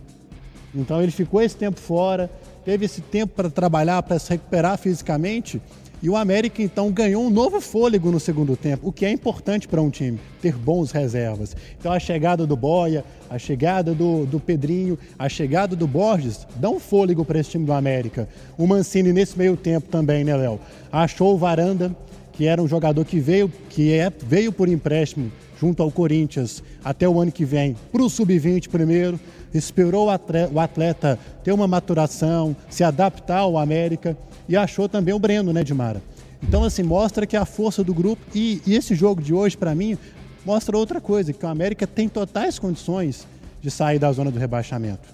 Então 0.75 1.01
ele 1.01 1.12
ficou 1.12 1.42
esse 1.42 1.56
tempo 1.56 1.80
fora, 1.80 2.30
teve 2.66 2.86
esse 2.86 3.01
tempo 3.01 3.33
para 3.36 3.50
trabalhar, 3.50 4.01
para 4.04 4.19
se 4.19 4.30
recuperar 4.30 4.78
fisicamente 4.78 5.62
e 6.01 6.09
o 6.09 6.15
América 6.15 6.62
então 6.62 6.92
ganhou 6.92 7.24
um 7.24 7.30
novo 7.30 7.62
fôlego 7.62 8.12
no 8.12 8.19
segundo 8.19 8.56
tempo, 8.56 8.88
o 8.88 8.92
que 8.92 9.06
é 9.06 9.12
importante 9.12 9.68
para 9.68 9.81
um 9.81 9.89
time, 9.89 10.19
ter 10.42 10.56
bons 10.56 10.92
reservas. 10.92 11.56
Então 11.77 11.92
a 11.92 12.00
chegada 12.00 12.48
do 12.48 12.56
Boia, 12.56 13.06
a 13.30 13.38
chegada 13.38 13.94
do, 13.94 14.25
do 14.25 14.39
Pedrinho, 14.39 14.98
a 15.18 15.30
chegada 15.30 15.75
do 15.75 15.86
Borges 15.86 16.48
dão 16.56 16.75
um 16.75 16.80
fôlego 16.80 17.24
para 17.24 17.39
esse 17.39 17.51
time 17.51 17.65
do 17.65 17.74
América. 17.74 18.27
O 18.57 18.65
Mancini 18.65 19.13
nesse 19.13 19.38
meio 19.38 19.56
tempo 19.56 19.89
também, 19.89 20.24
né, 20.24 20.36
Léo? 20.36 20.59
Achou 20.92 21.36
o 21.36 21.38
Varanda, 21.38 21.95
que 22.33 22.47
era 22.47 22.62
um 22.62 22.68
jogador 22.68 23.06
que 23.06 23.19
veio, 23.19 23.51
que 23.69 23.94
é, 23.94 24.12
veio 24.25 24.51
por 24.51 24.68
empréstimo 24.68 25.31
junto 25.59 25.83
ao 25.83 25.92
Corinthians 25.92 26.63
até 26.83 27.07
o 27.07 27.21
ano 27.21 27.31
que 27.31 27.45
vem 27.45 27.75
para 27.92 28.01
o 28.01 28.09
sub-20 28.09 28.68
primeiro, 28.68 29.19
esperou 29.54 30.07
o 30.07 30.59
atleta 30.59 31.19
ter 31.44 31.51
uma 31.51 31.68
maturação, 31.68 32.56
se 32.68 32.83
adaptar 32.83 33.39
ao 33.39 33.59
América 33.59 34.18
e 34.51 34.57
achou 34.57 34.89
também 34.89 35.13
o 35.13 35.19
Breno, 35.19 35.53
né, 35.53 35.63
Dimara? 35.63 36.01
Então, 36.44 36.65
assim, 36.65 36.83
mostra 36.83 37.25
que 37.25 37.38
a 37.38 37.45
força 37.45 37.86
do 37.86 37.94
grupo 37.94 38.21
e, 38.36 38.62
e 38.68 38.75
esse 38.75 38.94
jogo 38.94 39.21
de 39.21 39.33
hoje, 39.33 39.56
para 39.56 39.74
mim, 39.74 39.98
mostra 40.45 40.77
outra 40.77 41.00
coisa, 41.00 41.31
que 41.31 41.45
o 41.45 41.48
América 41.48 41.88
tem 41.88 42.09
totais 42.09 42.59
condições 42.59 43.25
de 43.62 43.71
sair 43.71 43.98
da 43.98 44.12
zona 44.12 44.30
do 44.30 44.38
rebaixamento. 44.38 45.07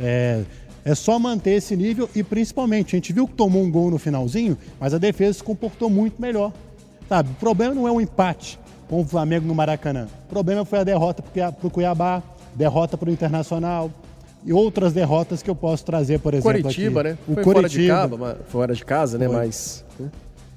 É, 0.00 0.42
é 0.86 0.94
só 0.94 1.18
manter 1.18 1.50
esse 1.50 1.76
nível 1.76 2.08
e, 2.14 2.22
principalmente, 2.22 2.96
a 2.96 2.96
gente 2.96 3.12
viu 3.12 3.28
que 3.28 3.34
tomou 3.34 3.62
um 3.62 3.70
gol 3.70 3.90
no 3.90 3.98
finalzinho, 3.98 4.56
mas 4.80 4.94
a 4.94 4.98
defesa 4.98 5.34
se 5.34 5.44
comportou 5.44 5.90
muito 5.90 6.20
melhor. 6.22 6.50
Sabe, 7.10 7.30
o 7.30 7.34
problema 7.34 7.74
não 7.74 7.86
é 7.86 7.92
o 7.92 8.00
empate 8.00 8.58
com 8.88 9.02
o 9.02 9.04
Flamengo 9.04 9.46
no 9.46 9.54
Maracanã. 9.54 10.08
O 10.24 10.28
problema 10.30 10.64
foi 10.64 10.78
a 10.78 10.84
derrota 10.84 11.22
para 11.22 11.52
o 11.62 11.70
Cuiabá, 11.70 12.22
derrota 12.54 12.96
para 12.96 13.10
o 13.10 13.12
Internacional, 13.12 13.90
e 14.44 14.52
outras 14.52 14.92
derrotas 14.92 15.42
que 15.42 15.48
eu 15.48 15.54
posso 15.54 15.84
trazer, 15.84 16.18
por 16.18 16.34
exemplo. 16.34 16.62
Coritiba, 16.62 17.00
aqui. 17.00 17.10
né? 17.10 17.18
O 17.28 17.34
Foi 17.34 17.44
Coritiba. 17.44 18.08
Fora 18.08 18.08
de, 18.08 18.18
casa, 18.18 18.38
fora 18.48 18.74
de 18.74 18.84
casa, 18.84 19.18
né? 19.18 19.28
Mas. 19.28 19.84
Né? 19.98 20.10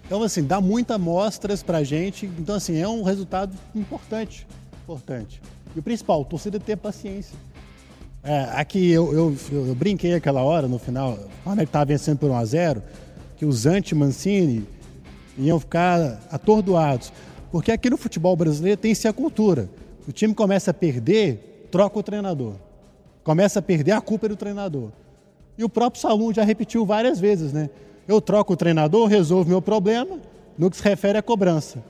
Então, 0.06 0.22
assim, 0.24 0.44
dá 0.44 0.60
muitas 0.60 0.96
amostras 0.96 1.64
pra 1.64 1.84
gente. 1.84 2.26
Então, 2.40 2.56
assim, 2.56 2.80
é 2.80 2.88
um 2.88 3.04
resultado 3.04 3.56
importante. 3.76 4.48
Importante. 4.84 5.42
E 5.76 5.80
o 5.80 5.84
principal, 5.84 6.22
a 6.22 6.26
torcida 6.26 6.60
ter 6.60 6.78
paciência. 6.78 7.36
É, 8.24 8.50
aqui 8.54 8.92
eu, 8.92 9.14
eu, 9.14 9.36
eu, 9.52 9.76
brinquei 9.76 10.16
aquela 10.16 10.42
hora, 10.42 10.68
no 10.68 10.80
final, 10.80 11.18
quando 11.44 11.60
ele 11.60 11.66
estava 11.66 11.86
vencendo 11.86 12.18
por 12.18 12.32
1x0, 12.32 12.82
que 13.38 13.46
os 13.46 13.68
anti-Mancini 13.68 14.66
iam 15.38 15.60
ficar 15.60 16.20
atordoados. 16.32 17.14
Porque 17.52 17.72
aqui 17.72 17.90
no 17.90 17.98
futebol 17.98 18.36
brasileiro 18.36 18.80
tem-se 18.80 19.08
a 19.08 19.14
cultura. 19.14 19.70
O 20.08 20.12
time 20.12 20.34
começa 20.34 20.72
a 20.72 20.74
perder, 20.74 21.68
troca 21.72 22.00
o 22.00 22.04
treinador 22.04 22.56
começa 23.26 23.58
a 23.58 23.62
perder 23.62 23.92
a 23.92 24.00
culpa 24.00 24.30
do 24.30 24.36
treinador. 24.36 24.92
E 25.58 25.64
o 25.64 25.70
próprio 25.70 26.00
Salum 26.00 26.32
já 26.32 26.44
repetiu 26.44 26.86
várias 26.86 27.20
vezes, 27.20 27.52
né? 27.52 27.72
Eu 28.08 28.22
troco 28.22 28.54
o 28.54 28.56
treinador, 28.56 29.08
resolvo 29.08 29.50
meu 29.50 29.62
problema, 29.62 30.20
no 30.56 30.70
que 30.70 30.78
se 30.78 30.84
refere 30.84 31.18
à 31.18 31.24
cobrança. 31.24 31.84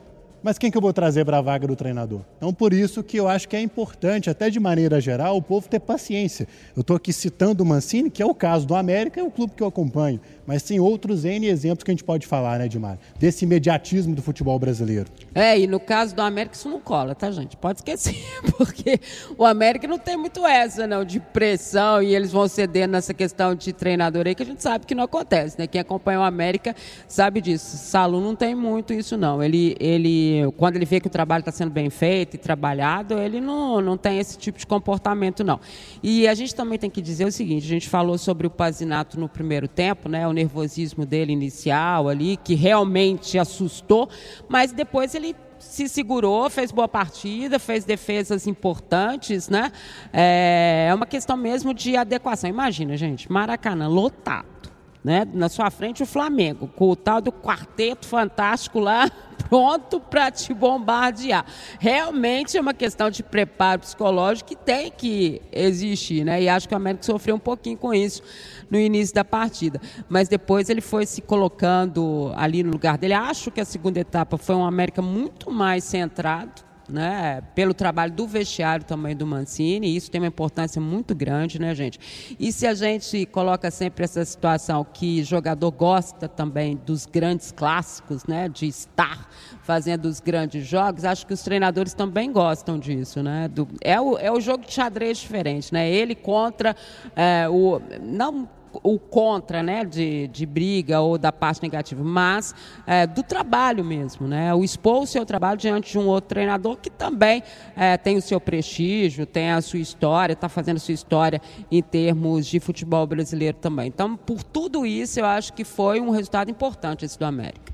Mas 0.46 0.60
quem 0.60 0.70
que 0.70 0.78
eu 0.78 0.82
vou 0.82 0.94
trazer 0.94 1.26
para 1.26 1.40
a 1.40 1.42
vaga 1.42 1.66
do 1.66 1.76
treinador? 1.76 2.22
Então, 2.38 2.54
por 2.54 2.72
isso 2.72 3.02
que 3.02 3.18
eu 3.18 3.28
acho 3.28 3.50
que 3.50 3.56
é 3.56 3.62
importante, 3.62 4.30
até 4.30 4.48
de 4.48 4.60
maneira 4.60 5.02
geral, 5.02 5.36
o 5.36 5.42
povo 5.42 5.68
ter 5.68 5.80
paciência. 5.80 6.48
Eu 6.76 6.82
estou 6.82 6.96
aqui 6.96 7.12
citando 7.12 7.64
o 7.64 7.66
Mancini, 7.66 8.12
que 8.12 8.22
é 8.22 8.26
o 8.28 8.36
caso 8.36 8.68
do 8.68 8.76
América, 8.76 9.20
é 9.20 9.24
o 9.24 9.32
clube 9.32 9.54
que 9.56 9.64
eu 9.64 9.68
acompanho. 9.68 10.20
Mas 10.46 10.62
tem 10.62 10.80
outros 10.80 11.26
N 11.26 11.48
exemplos 11.48 11.84
que 11.84 11.90
a 11.90 11.94
gente 11.94 12.04
pode 12.04 12.28
falar, 12.28 12.60
né, 12.60 12.66
Edmar? 12.66 13.00
Desse 13.18 13.44
imediatismo 13.44 14.14
do 14.14 14.22
futebol 14.22 14.60
brasileiro. 14.60 15.10
É, 15.34 15.60
e 15.60 15.66
no 15.66 15.80
caso 15.80 16.16
do 16.16 16.22
América 16.22 16.56
isso 16.56 16.70
não 16.70 16.80
cola, 16.80 17.16
tá, 17.16 17.32
gente? 17.32 17.58
Pode 17.58 17.80
esquecer, 17.80 18.16
porque 18.56 19.00
o 19.40 19.46
América 19.46 19.88
não 19.88 19.98
tem 19.98 20.16
muito 20.16 20.46
essa, 20.46 20.86
não, 20.86 21.04
de 21.04 21.20
pressão 21.20 22.04
e 22.04 22.14
eles 22.14 22.32
vão 22.32 22.48
ceder 22.48 22.88
nessa 22.88 23.16
questão 23.16 23.56
de 23.56 23.74
treinador 23.74 24.28
aí, 24.28 24.36
que 24.36 24.44
a 24.44 24.46
gente 24.46 24.62
sabe 24.62 24.86
que 24.86 24.94
não 24.94 25.06
acontece, 25.06 25.58
né? 25.58 25.66
Quem 25.66 25.82
acompanha 25.82 26.20
o 26.20 26.24
América 26.24 26.76
sabe 27.08 27.42
disso. 27.42 27.78
Salu 27.78 28.22
não 28.22 28.36
tem 28.36 28.54
muito 28.54 28.94
isso, 28.94 29.18
não. 29.18 29.42
Ele, 29.42 29.76
ele 29.80 30.35
quando 30.58 30.76
ele 30.76 30.86
vê 30.86 31.00
que 31.00 31.08
o 31.08 31.10
trabalho 31.10 31.42
está 31.42 31.52
sendo 31.52 31.72
bem 31.72 31.90
feito 31.90 32.36
e 32.36 32.38
trabalhado, 32.38 33.18
ele 33.20 33.40
não, 33.42 33.82
não 33.82 33.98
tem 33.98 34.20
esse 34.20 34.38
tipo 34.38 34.58
de 34.58 34.66
comportamento, 34.66 35.44
não. 35.44 35.60
E 36.02 36.28
a 36.28 36.34
gente 36.34 36.54
também 36.54 36.78
tem 36.78 36.90
que 36.90 37.02
dizer 37.02 37.26
o 37.26 37.32
seguinte: 37.32 37.66
a 37.66 37.70
gente 37.70 37.90
falou 37.90 38.18
sobre 38.18 38.48
o 38.48 38.50
Pazinato 38.50 39.20
no 39.20 39.30
primeiro 39.30 39.68
tempo, 39.68 40.10
né, 40.10 40.28
o 40.28 40.34
nervosismo 40.34 41.06
dele 41.06 41.34
inicial 41.34 42.10
ali, 42.10 42.38
que 42.38 42.56
realmente 42.56 43.38
assustou, 43.38 44.10
mas 44.48 44.72
depois 44.72 45.16
ele 45.16 45.36
se 45.60 45.88
segurou, 45.88 46.50
fez 46.50 46.72
boa 46.72 46.88
partida, 46.88 47.58
fez 47.58 47.86
defesas 47.86 48.46
importantes, 48.46 49.50
né? 49.50 49.72
É, 50.14 50.88
é 50.90 50.94
uma 50.94 51.06
questão 51.06 51.36
mesmo 51.36 51.74
de 51.74 51.96
adequação. 51.96 52.50
Imagina, 52.50 52.96
gente, 52.96 53.32
Maracanã 53.32 53.88
lotado 53.88 54.75
né? 55.06 55.24
Na 55.36 55.48
sua 55.50 55.70
frente 55.70 56.02
o 56.02 56.06
Flamengo, 56.06 56.68
com 56.68 56.90
o 56.90 56.96
tal 56.96 57.22
do 57.22 57.32
quarteto 57.32 58.08
fantástico 58.08 58.80
lá, 58.80 59.08
pronto 59.48 60.00
para 60.00 60.32
te 60.32 60.52
bombardear. 60.52 61.46
Realmente 61.80 62.58
é 62.58 62.62
uma 62.62 62.74
questão 62.74 63.12
de 63.12 63.22
preparo 63.22 63.82
psicológico 63.82 64.50
que 64.50 64.56
tem 64.56 64.90
que 64.90 65.44
existir, 65.52 66.26
né? 66.26 66.42
E 66.42 66.50
acho 66.50 66.68
que 66.68 66.74
o 66.74 66.78
América 66.78 67.04
sofreu 67.04 67.36
um 67.36 67.40
pouquinho 67.40 67.78
com 67.78 67.94
isso 67.94 68.24
no 68.68 68.80
início 68.80 69.14
da 69.14 69.24
partida. 69.24 69.80
Mas 70.10 70.28
depois 70.28 70.72
ele 70.72 70.82
foi 70.82 71.06
se 71.06 71.22
colocando 71.22 72.32
ali 72.36 72.64
no 72.64 72.72
lugar 72.72 72.98
dele. 72.98 73.14
Acho 73.14 73.52
que 73.52 73.62
a 73.62 73.66
segunda 73.66 74.00
etapa 74.00 74.40
foi 74.40 74.56
um 74.56 74.66
América 74.66 75.04
muito 75.04 75.52
mais 75.52 75.84
centrado 75.84 76.65
né, 76.90 77.42
pelo 77.54 77.74
trabalho 77.74 78.12
do 78.12 78.28
vestiário 78.28 78.86
também 78.86 79.16
do 79.16 79.26
Mancini, 79.26 79.88
e 79.88 79.96
isso 79.96 80.10
tem 80.12 80.22
uma 80.22 80.28
importância 80.28 80.82
muito 80.82 81.16
grande, 81.16 81.60
né, 81.60 81.74
gente? 81.74 82.00
E 82.40 82.52
se 82.52 82.68
a 82.68 82.74
gente 82.74 83.26
coloca 83.28 83.70
sempre 83.72 84.04
essa 84.04 84.24
situação 84.24 84.86
que 84.94 85.24
jogador 85.24 85.72
gosta 85.72 86.28
também 86.28 86.80
dos 86.86 87.06
grandes 87.06 87.52
clássicos, 87.52 88.26
né, 88.26 88.48
de 88.50 88.68
estar 88.68 89.30
fazendo 89.64 90.06
os 90.06 90.20
grandes 90.20 90.66
jogos, 90.66 91.06
acho 91.06 91.26
que 91.26 91.34
os 91.34 91.42
treinadores 91.42 91.94
também 91.94 92.32
gostam 92.32 92.78
disso, 92.78 93.24
né? 93.24 93.48
Do, 93.48 93.68
é, 93.82 94.00
o, 94.00 94.18
é 94.18 94.32
o 94.32 94.40
jogo 94.40 94.64
de 94.66 94.72
xadrez 94.72 95.18
diferente, 95.18 95.74
né? 95.74 95.90
Ele 95.90 96.14
contra 96.14 96.76
é, 97.16 97.50
o 97.50 97.82
não 98.02 98.48
o 98.84 99.00
contra, 99.00 99.62
né, 99.62 99.84
de, 99.84 100.28
de 100.28 100.46
briga 100.46 101.00
ou 101.02 101.18
da 101.18 101.32
parte 101.32 101.62
negativa, 101.62 102.04
mas 102.04 102.54
é, 102.86 103.06
do 103.08 103.24
trabalho 103.24 103.84
mesmo, 103.84 104.28
né, 104.28 104.54
o 104.54 104.64
expor 104.64 105.04
o 105.04 105.08
seu 105.08 105.26
trabalho 105.26 105.58
diante 105.58 105.92
de 105.92 106.00
um 106.00 106.08
outro 106.08 106.30
treinador 106.30 106.78
que 106.78 106.90
também 106.90 107.44
é, 107.76 107.98
tem 107.98 108.18
o 108.18 108.22
seu 108.22 108.40
prestígio, 108.40 109.26
tem 109.26 109.52
a 109.52 109.62
sua 109.62 109.80
história, 109.80 110.34
está 110.34 110.50
fazendo 110.50 110.78
a 110.78 110.80
sua 110.80 110.94
história 110.94 111.42
em 111.72 111.82
termos 111.82 112.46
de 112.46 112.60
futebol 112.60 113.06
brasileiro 113.06 113.58
também. 113.58 113.88
Então, 113.88 114.16
por 114.16 114.44
tudo 114.44 114.86
isso, 114.86 115.20
eu 115.20 115.26
acho 115.26 115.54
que 115.54 115.64
foi 115.64 116.00
um 116.00 116.10
resultado 116.10 116.50
importante 116.50 117.06
esse 117.06 117.18
do 117.18 117.26
América. 117.26 117.74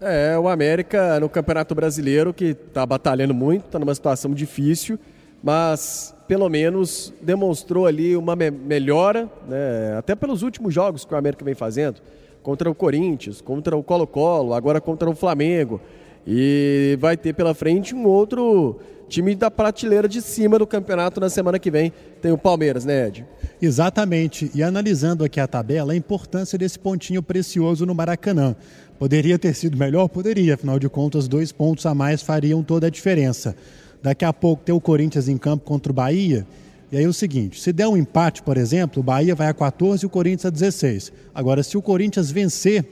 É, 0.00 0.36
o 0.36 0.48
América 0.48 1.20
no 1.20 1.28
Campeonato 1.28 1.76
Brasileiro 1.76 2.34
que 2.34 2.46
está 2.46 2.84
batalhando 2.84 3.32
muito, 3.32 3.66
está 3.66 3.78
numa 3.78 3.94
situação 3.94 4.32
difícil, 4.32 4.98
mas 5.42 6.14
pelo 6.28 6.48
menos 6.48 7.12
demonstrou 7.20 7.86
ali 7.86 8.16
uma 8.16 8.36
me 8.36 8.50
melhora, 8.50 9.28
né? 9.48 9.96
até 9.98 10.14
pelos 10.14 10.42
últimos 10.42 10.72
jogos 10.72 11.04
que 11.04 11.12
o 11.12 11.16
América 11.16 11.44
vem 11.44 11.54
fazendo, 11.54 12.00
contra 12.42 12.70
o 12.70 12.74
Corinthians, 12.74 13.40
contra 13.40 13.76
o 13.76 13.82
Colo-Colo, 13.82 14.54
agora 14.54 14.80
contra 14.80 15.10
o 15.10 15.14
Flamengo. 15.14 15.80
E 16.26 16.96
vai 17.00 17.16
ter 17.16 17.34
pela 17.34 17.52
frente 17.52 17.94
um 17.94 18.06
outro 18.06 18.78
time 19.08 19.34
da 19.34 19.50
prateleira 19.50 20.08
de 20.08 20.22
cima 20.22 20.58
do 20.58 20.66
campeonato 20.66 21.20
na 21.20 21.28
semana 21.28 21.58
que 21.58 21.70
vem. 21.70 21.92
Tem 22.20 22.32
o 22.32 22.38
Palmeiras, 22.38 22.84
né, 22.84 23.08
Ed? 23.08 23.26
Exatamente. 23.60 24.50
E 24.54 24.62
analisando 24.62 25.24
aqui 25.24 25.38
a 25.38 25.46
tabela, 25.46 25.92
a 25.92 25.96
importância 25.96 26.56
desse 26.56 26.78
pontinho 26.78 27.22
precioso 27.22 27.84
no 27.84 27.94
Maracanã. 27.94 28.56
Poderia 28.98 29.38
ter 29.38 29.54
sido 29.54 29.76
melhor? 29.76 30.08
Poderia. 30.08 30.54
Afinal 30.54 30.78
de 30.78 30.88
contas, 30.88 31.28
dois 31.28 31.52
pontos 31.52 31.84
a 31.84 31.94
mais 31.94 32.22
fariam 32.22 32.62
toda 32.62 32.86
a 32.86 32.90
diferença. 32.90 33.54
Daqui 34.02 34.24
a 34.24 34.32
pouco 34.32 34.64
tem 34.64 34.74
o 34.74 34.80
Corinthians 34.80 35.28
em 35.28 35.38
campo 35.38 35.64
contra 35.64 35.92
o 35.92 35.94
Bahia. 35.94 36.46
E 36.90 36.96
aí 36.96 37.04
é 37.04 37.08
o 37.08 37.12
seguinte, 37.12 37.60
se 37.60 37.72
der 37.72 37.88
um 37.88 37.96
empate, 37.96 38.42
por 38.42 38.58
exemplo, 38.58 39.00
o 39.00 39.02
Bahia 39.02 39.34
vai 39.34 39.48
a 39.48 39.54
14 39.54 40.04
e 40.04 40.06
o 40.06 40.10
Corinthians 40.10 40.46
a 40.46 40.50
16. 40.50 41.12
Agora, 41.34 41.62
se 41.62 41.76
o 41.78 41.80
Corinthians 41.80 42.30
vencer, 42.30 42.84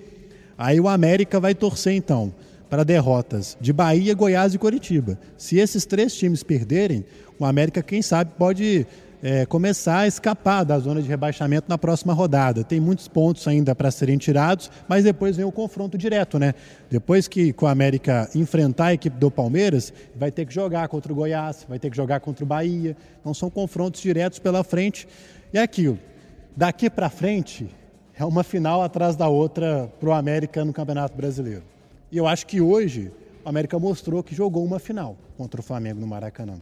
aí 0.56 0.80
o 0.80 0.88
América 0.88 1.38
vai 1.38 1.54
torcer 1.54 1.92
então 1.94 2.32
para 2.70 2.84
derrotas 2.84 3.58
de 3.60 3.72
Bahia, 3.72 4.14
Goiás 4.14 4.54
e 4.54 4.58
Coritiba. 4.58 5.18
Se 5.36 5.58
esses 5.58 5.84
três 5.84 6.14
times 6.14 6.42
perderem, 6.42 7.04
o 7.38 7.44
América, 7.44 7.82
quem 7.82 8.00
sabe, 8.00 8.30
pode 8.38 8.86
é, 9.22 9.44
começar 9.44 10.00
a 10.00 10.06
escapar 10.06 10.64
da 10.64 10.78
zona 10.78 11.02
de 11.02 11.08
rebaixamento 11.08 11.68
na 11.68 11.76
próxima 11.76 12.12
rodada. 12.12 12.64
Tem 12.64 12.80
muitos 12.80 13.06
pontos 13.06 13.46
ainda 13.46 13.74
para 13.74 13.90
serem 13.90 14.16
tirados, 14.16 14.70
mas 14.88 15.04
depois 15.04 15.36
vem 15.36 15.44
o 15.44 15.52
confronto 15.52 15.98
direto, 15.98 16.38
né? 16.38 16.54
Depois 16.90 17.28
que, 17.28 17.54
o 17.60 17.66
América 17.66 18.28
enfrentar 18.34 18.86
a 18.86 18.94
equipe 18.94 19.16
do 19.18 19.30
Palmeiras, 19.30 19.92
vai 20.16 20.30
ter 20.30 20.46
que 20.46 20.54
jogar 20.54 20.88
contra 20.88 21.12
o 21.12 21.16
Goiás, 21.16 21.66
vai 21.68 21.78
ter 21.78 21.90
que 21.90 21.96
jogar 21.96 22.20
contra 22.20 22.44
o 22.44 22.46
Bahia. 22.46 22.96
Então 23.20 23.34
são 23.34 23.50
confrontos 23.50 24.00
diretos 24.00 24.38
pela 24.38 24.64
frente. 24.64 25.06
E 25.52 25.58
é 25.58 25.62
aquilo. 25.62 25.98
Daqui 26.56 26.88
para 26.88 27.10
frente 27.10 27.68
é 28.14 28.24
uma 28.24 28.42
final 28.42 28.82
atrás 28.82 29.16
da 29.16 29.28
outra 29.28 29.90
para 30.00 30.08
o 30.08 30.12
América 30.12 30.64
no 30.64 30.72
Campeonato 30.72 31.16
Brasileiro. 31.16 31.62
E 32.10 32.16
eu 32.16 32.26
acho 32.26 32.46
que 32.46 32.60
hoje 32.60 33.12
o 33.44 33.48
América 33.48 33.78
mostrou 33.78 34.22
que 34.22 34.34
jogou 34.34 34.64
uma 34.64 34.78
final 34.78 35.16
contra 35.36 35.60
o 35.60 35.64
Flamengo 35.64 36.00
no 36.00 36.06
Maracanã. 36.06 36.60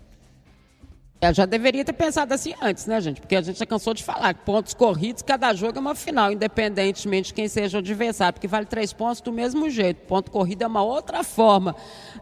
Eu 1.20 1.34
já 1.34 1.44
deveria 1.46 1.84
ter 1.84 1.94
pensado 1.94 2.32
assim 2.32 2.54
antes, 2.62 2.86
né, 2.86 3.00
gente? 3.00 3.20
Porque 3.20 3.34
a 3.34 3.42
gente 3.42 3.58
já 3.58 3.66
cansou 3.66 3.92
de 3.92 4.04
falar 4.04 4.34
que 4.34 4.44
pontos 4.44 4.72
corridos, 4.72 5.20
cada 5.20 5.52
jogo 5.52 5.76
é 5.76 5.80
uma 5.80 5.96
final, 5.96 6.30
independentemente 6.30 7.28
de 7.28 7.34
quem 7.34 7.48
seja 7.48 7.76
o 7.76 7.80
adversário, 7.80 8.34
porque 8.34 8.46
vale 8.46 8.66
três 8.66 8.92
pontos 8.92 9.20
do 9.20 9.32
mesmo 9.32 9.68
jeito. 9.68 10.06
Ponto 10.06 10.30
corrido 10.30 10.62
é 10.62 10.66
uma 10.68 10.80
outra 10.80 11.24
forma 11.24 11.74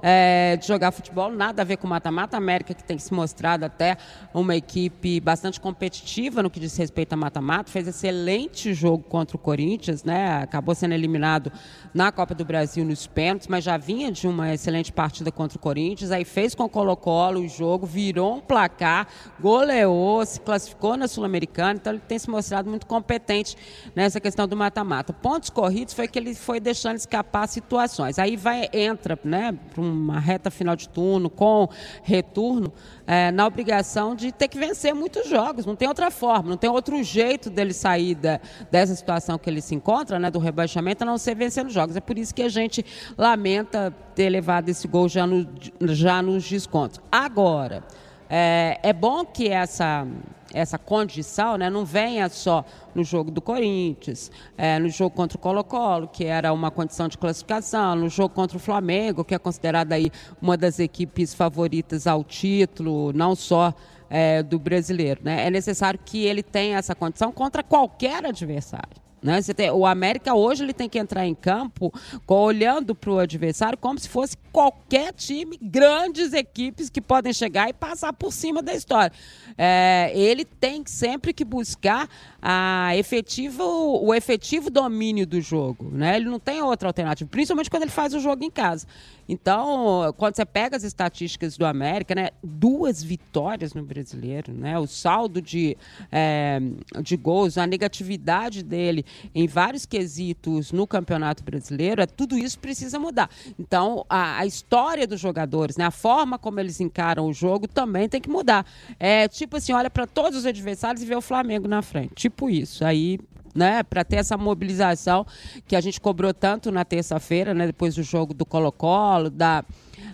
é, 0.02 0.56
de 0.56 0.66
jogar 0.66 0.92
futebol, 0.92 1.30
nada 1.30 1.60
a 1.60 1.64
ver 1.64 1.76
com 1.76 1.86
mata-mata. 1.86 2.38
América, 2.38 2.72
que 2.72 2.82
tem 2.82 2.98
se 2.98 3.12
mostrado 3.12 3.66
até 3.66 3.98
uma 4.32 4.56
equipe 4.56 5.20
bastante 5.20 5.60
competitiva 5.60 6.42
no 6.42 6.48
que 6.48 6.58
diz 6.58 6.74
respeito 6.74 7.12
a 7.12 7.16
mata-mata, 7.16 7.70
fez 7.70 7.86
excelente 7.86 8.72
jogo 8.72 9.04
contra 9.04 9.36
o 9.36 9.38
Corinthians, 9.38 10.04
né? 10.04 10.38
Acabou 10.38 10.74
sendo 10.74 10.94
eliminado 10.94 11.52
na 11.92 12.10
Copa 12.10 12.34
do 12.34 12.46
Brasil 12.46 12.82
nos 12.82 13.06
pênaltis, 13.06 13.46
mas 13.46 13.62
já 13.62 13.76
vinha 13.76 14.10
de 14.10 14.26
uma 14.26 14.54
excelente 14.54 14.90
partida 14.90 15.30
contra 15.30 15.58
o 15.58 15.60
Corinthians, 15.60 16.10
aí 16.10 16.24
fez 16.24 16.54
com 16.54 16.64
o 16.64 16.68
Colo-Colo 16.68 17.40
o 17.40 17.48
jogo, 17.48 17.84
virou 17.84 18.36
um 18.36 18.40
placar 18.40 18.85
cá, 18.86 19.04
goleou, 19.40 20.24
se 20.24 20.40
classificou 20.40 20.96
na 20.96 21.08
Sul-Americana, 21.08 21.72
então 21.74 21.92
ele 21.92 22.02
tem 22.06 22.16
se 22.20 22.30
mostrado 22.30 22.70
muito 22.70 22.86
competente 22.86 23.56
nessa 23.96 24.20
questão 24.20 24.46
do 24.46 24.56
mata-mata. 24.56 25.12
Pontos 25.12 25.50
corridos 25.50 25.92
foi 25.92 26.06
que 26.06 26.16
ele 26.16 26.36
foi 26.36 26.60
deixando 26.60 26.94
escapar 26.94 27.48
situações. 27.48 28.16
Aí 28.16 28.36
vai, 28.36 28.68
entra 28.72 29.18
né, 29.24 29.58
para 29.74 29.82
uma 29.82 30.20
reta 30.20 30.52
final 30.52 30.76
de 30.76 30.88
turno 30.88 31.28
com 31.28 31.68
retorno 32.04 32.72
é, 33.08 33.32
na 33.32 33.44
obrigação 33.44 34.14
de 34.14 34.30
ter 34.30 34.46
que 34.46 34.56
vencer 34.56 34.94
muitos 34.94 35.28
jogos. 35.28 35.66
Não 35.66 35.74
tem 35.74 35.88
outra 35.88 36.08
forma, 36.08 36.48
não 36.50 36.56
tem 36.56 36.70
outro 36.70 37.02
jeito 37.02 37.50
dele 37.50 37.72
sair 37.72 38.14
da, 38.14 38.38
dessa 38.70 38.94
situação 38.94 39.36
que 39.36 39.50
ele 39.50 39.60
se 39.60 39.74
encontra, 39.74 40.20
né, 40.20 40.30
do 40.30 40.38
rebaixamento, 40.38 41.02
a 41.02 41.06
não 41.06 41.18
ser 41.18 41.34
vencendo 41.34 41.70
jogos. 41.70 41.96
É 41.96 42.00
por 42.00 42.16
isso 42.16 42.32
que 42.32 42.42
a 42.42 42.48
gente 42.48 42.86
lamenta 43.18 43.92
ter 44.14 44.30
levado 44.30 44.68
esse 44.68 44.86
gol 44.86 45.08
já, 45.08 45.26
no, 45.26 45.44
já 45.88 46.22
nos 46.22 46.48
descontos. 46.48 47.00
Agora. 47.10 47.82
É, 48.28 48.78
é 48.82 48.92
bom 48.92 49.24
que 49.24 49.48
essa, 49.48 50.06
essa 50.52 50.78
condição 50.78 51.56
né, 51.56 51.70
não 51.70 51.84
venha 51.84 52.28
só 52.28 52.64
no 52.94 53.04
jogo 53.04 53.30
do 53.30 53.40
Corinthians, 53.40 54.30
é, 54.56 54.78
no 54.78 54.88
jogo 54.88 55.14
contra 55.14 55.36
o 55.36 55.40
Colo-Colo, 55.40 56.08
que 56.08 56.24
era 56.24 56.52
uma 56.52 56.70
condição 56.70 57.08
de 57.08 57.16
classificação, 57.16 57.94
no 57.94 58.08
jogo 58.08 58.34
contra 58.34 58.56
o 58.56 58.60
Flamengo, 58.60 59.24
que 59.24 59.34
é 59.34 59.38
considerada 59.38 59.94
aí 59.94 60.10
uma 60.40 60.56
das 60.56 60.78
equipes 60.78 61.34
favoritas 61.34 62.06
ao 62.06 62.24
título, 62.24 63.12
não 63.12 63.34
só 63.34 63.72
é, 64.10 64.42
do 64.42 64.58
brasileiro. 64.58 65.20
Né? 65.22 65.46
É 65.46 65.50
necessário 65.50 65.98
que 66.04 66.24
ele 66.24 66.42
tenha 66.42 66.78
essa 66.78 66.94
condição 66.94 67.30
contra 67.30 67.62
qualquer 67.62 68.24
adversário. 68.24 69.05
Né? 69.26 69.42
Tem, 69.42 69.72
o 69.72 69.84
América 69.84 70.36
hoje 70.36 70.62
ele 70.62 70.72
tem 70.72 70.88
que 70.88 71.00
entrar 71.00 71.26
em 71.26 71.34
campo 71.34 71.92
olhando 72.28 72.94
para 72.94 73.10
o 73.10 73.18
adversário 73.18 73.76
como 73.76 73.98
se 73.98 74.08
fosse 74.08 74.36
qualquer 74.52 75.12
time, 75.12 75.58
grandes 75.60 76.32
equipes 76.32 76.88
que 76.88 77.00
podem 77.00 77.32
chegar 77.32 77.68
e 77.68 77.72
passar 77.72 78.12
por 78.12 78.32
cima 78.32 78.62
da 78.62 78.72
história. 78.72 79.12
É, 79.58 80.12
ele 80.14 80.44
tem 80.44 80.84
sempre 80.86 81.32
que 81.32 81.44
buscar 81.44 82.08
a 82.40 82.96
efetivo, 82.96 83.64
o 84.00 84.14
efetivo 84.14 84.70
domínio 84.70 85.26
do 85.26 85.40
jogo. 85.40 85.90
Né? 85.90 86.14
Ele 86.14 86.26
não 86.26 86.38
tem 86.38 86.62
outra 86.62 86.88
alternativa, 86.88 87.28
principalmente 87.28 87.68
quando 87.68 87.82
ele 87.82 87.90
faz 87.90 88.14
o 88.14 88.20
jogo 88.20 88.44
em 88.44 88.50
casa. 88.50 88.86
Então, 89.28 90.14
quando 90.16 90.36
você 90.36 90.46
pega 90.46 90.76
as 90.76 90.84
estatísticas 90.84 91.56
do 91.56 91.66
América, 91.66 92.14
né, 92.14 92.28
duas 92.44 93.02
vitórias 93.02 93.74
no 93.74 93.82
brasileiro, 93.82 94.52
né, 94.52 94.78
o 94.78 94.86
saldo 94.86 95.42
de, 95.42 95.76
é, 96.12 96.60
de 97.02 97.16
gols, 97.16 97.58
a 97.58 97.66
negatividade 97.66 98.62
dele 98.62 99.04
em 99.34 99.46
vários 99.46 99.86
quesitos 99.86 100.72
no 100.72 100.86
Campeonato 100.86 101.42
Brasileiro, 101.42 102.02
é, 102.02 102.06
tudo 102.06 102.38
isso 102.38 102.58
precisa 102.58 102.98
mudar. 102.98 103.30
Então, 103.58 104.04
a, 104.08 104.38
a 104.38 104.46
história 104.46 105.06
dos 105.06 105.20
jogadores, 105.20 105.76
né, 105.76 105.84
a 105.84 105.90
forma 105.90 106.38
como 106.38 106.60
eles 106.60 106.80
encaram 106.80 107.26
o 107.26 107.32
jogo 107.32 107.66
também 107.68 108.08
tem 108.08 108.20
que 108.20 108.30
mudar. 108.30 108.66
É 108.98 109.28
tipo 109.28 109.56
assim, 109.56 109.72
olha 109.72 109.90
para 109.90 110.06
todos 110.06 110.40
os 110.40 110.46
adversários 110.46 111.02
e 111.02 111.06
vê 111.06 111.14
o 111.14 111.20
Flamengo 111.20 111.68
na 111.68 111.82
frente. 111.82 112.14
Tipo 112.14 112.50
isso. 112.50 112.84
Aí 112.84 113.18
né, 113.56 113.82
para 113.82 114.04
ter 114.04 114.16
essa 114.16 114.36
mobilização 114.36 115.26
que 115.66 115.74
a 115.74 115.80
gente 115.80 116.00
cobrou 116.00 116.34
tanto 116.34 116.70
na 116.70 116.84
terça-feira, 116.84 117.54
né, 117.54 117.66
depois 117.66 117.94
do 117.94 118.02
jogo 118.02 118.34
do 118.34 118.44
Colo-Colo, 118.44 119.30
da 119.30 119.64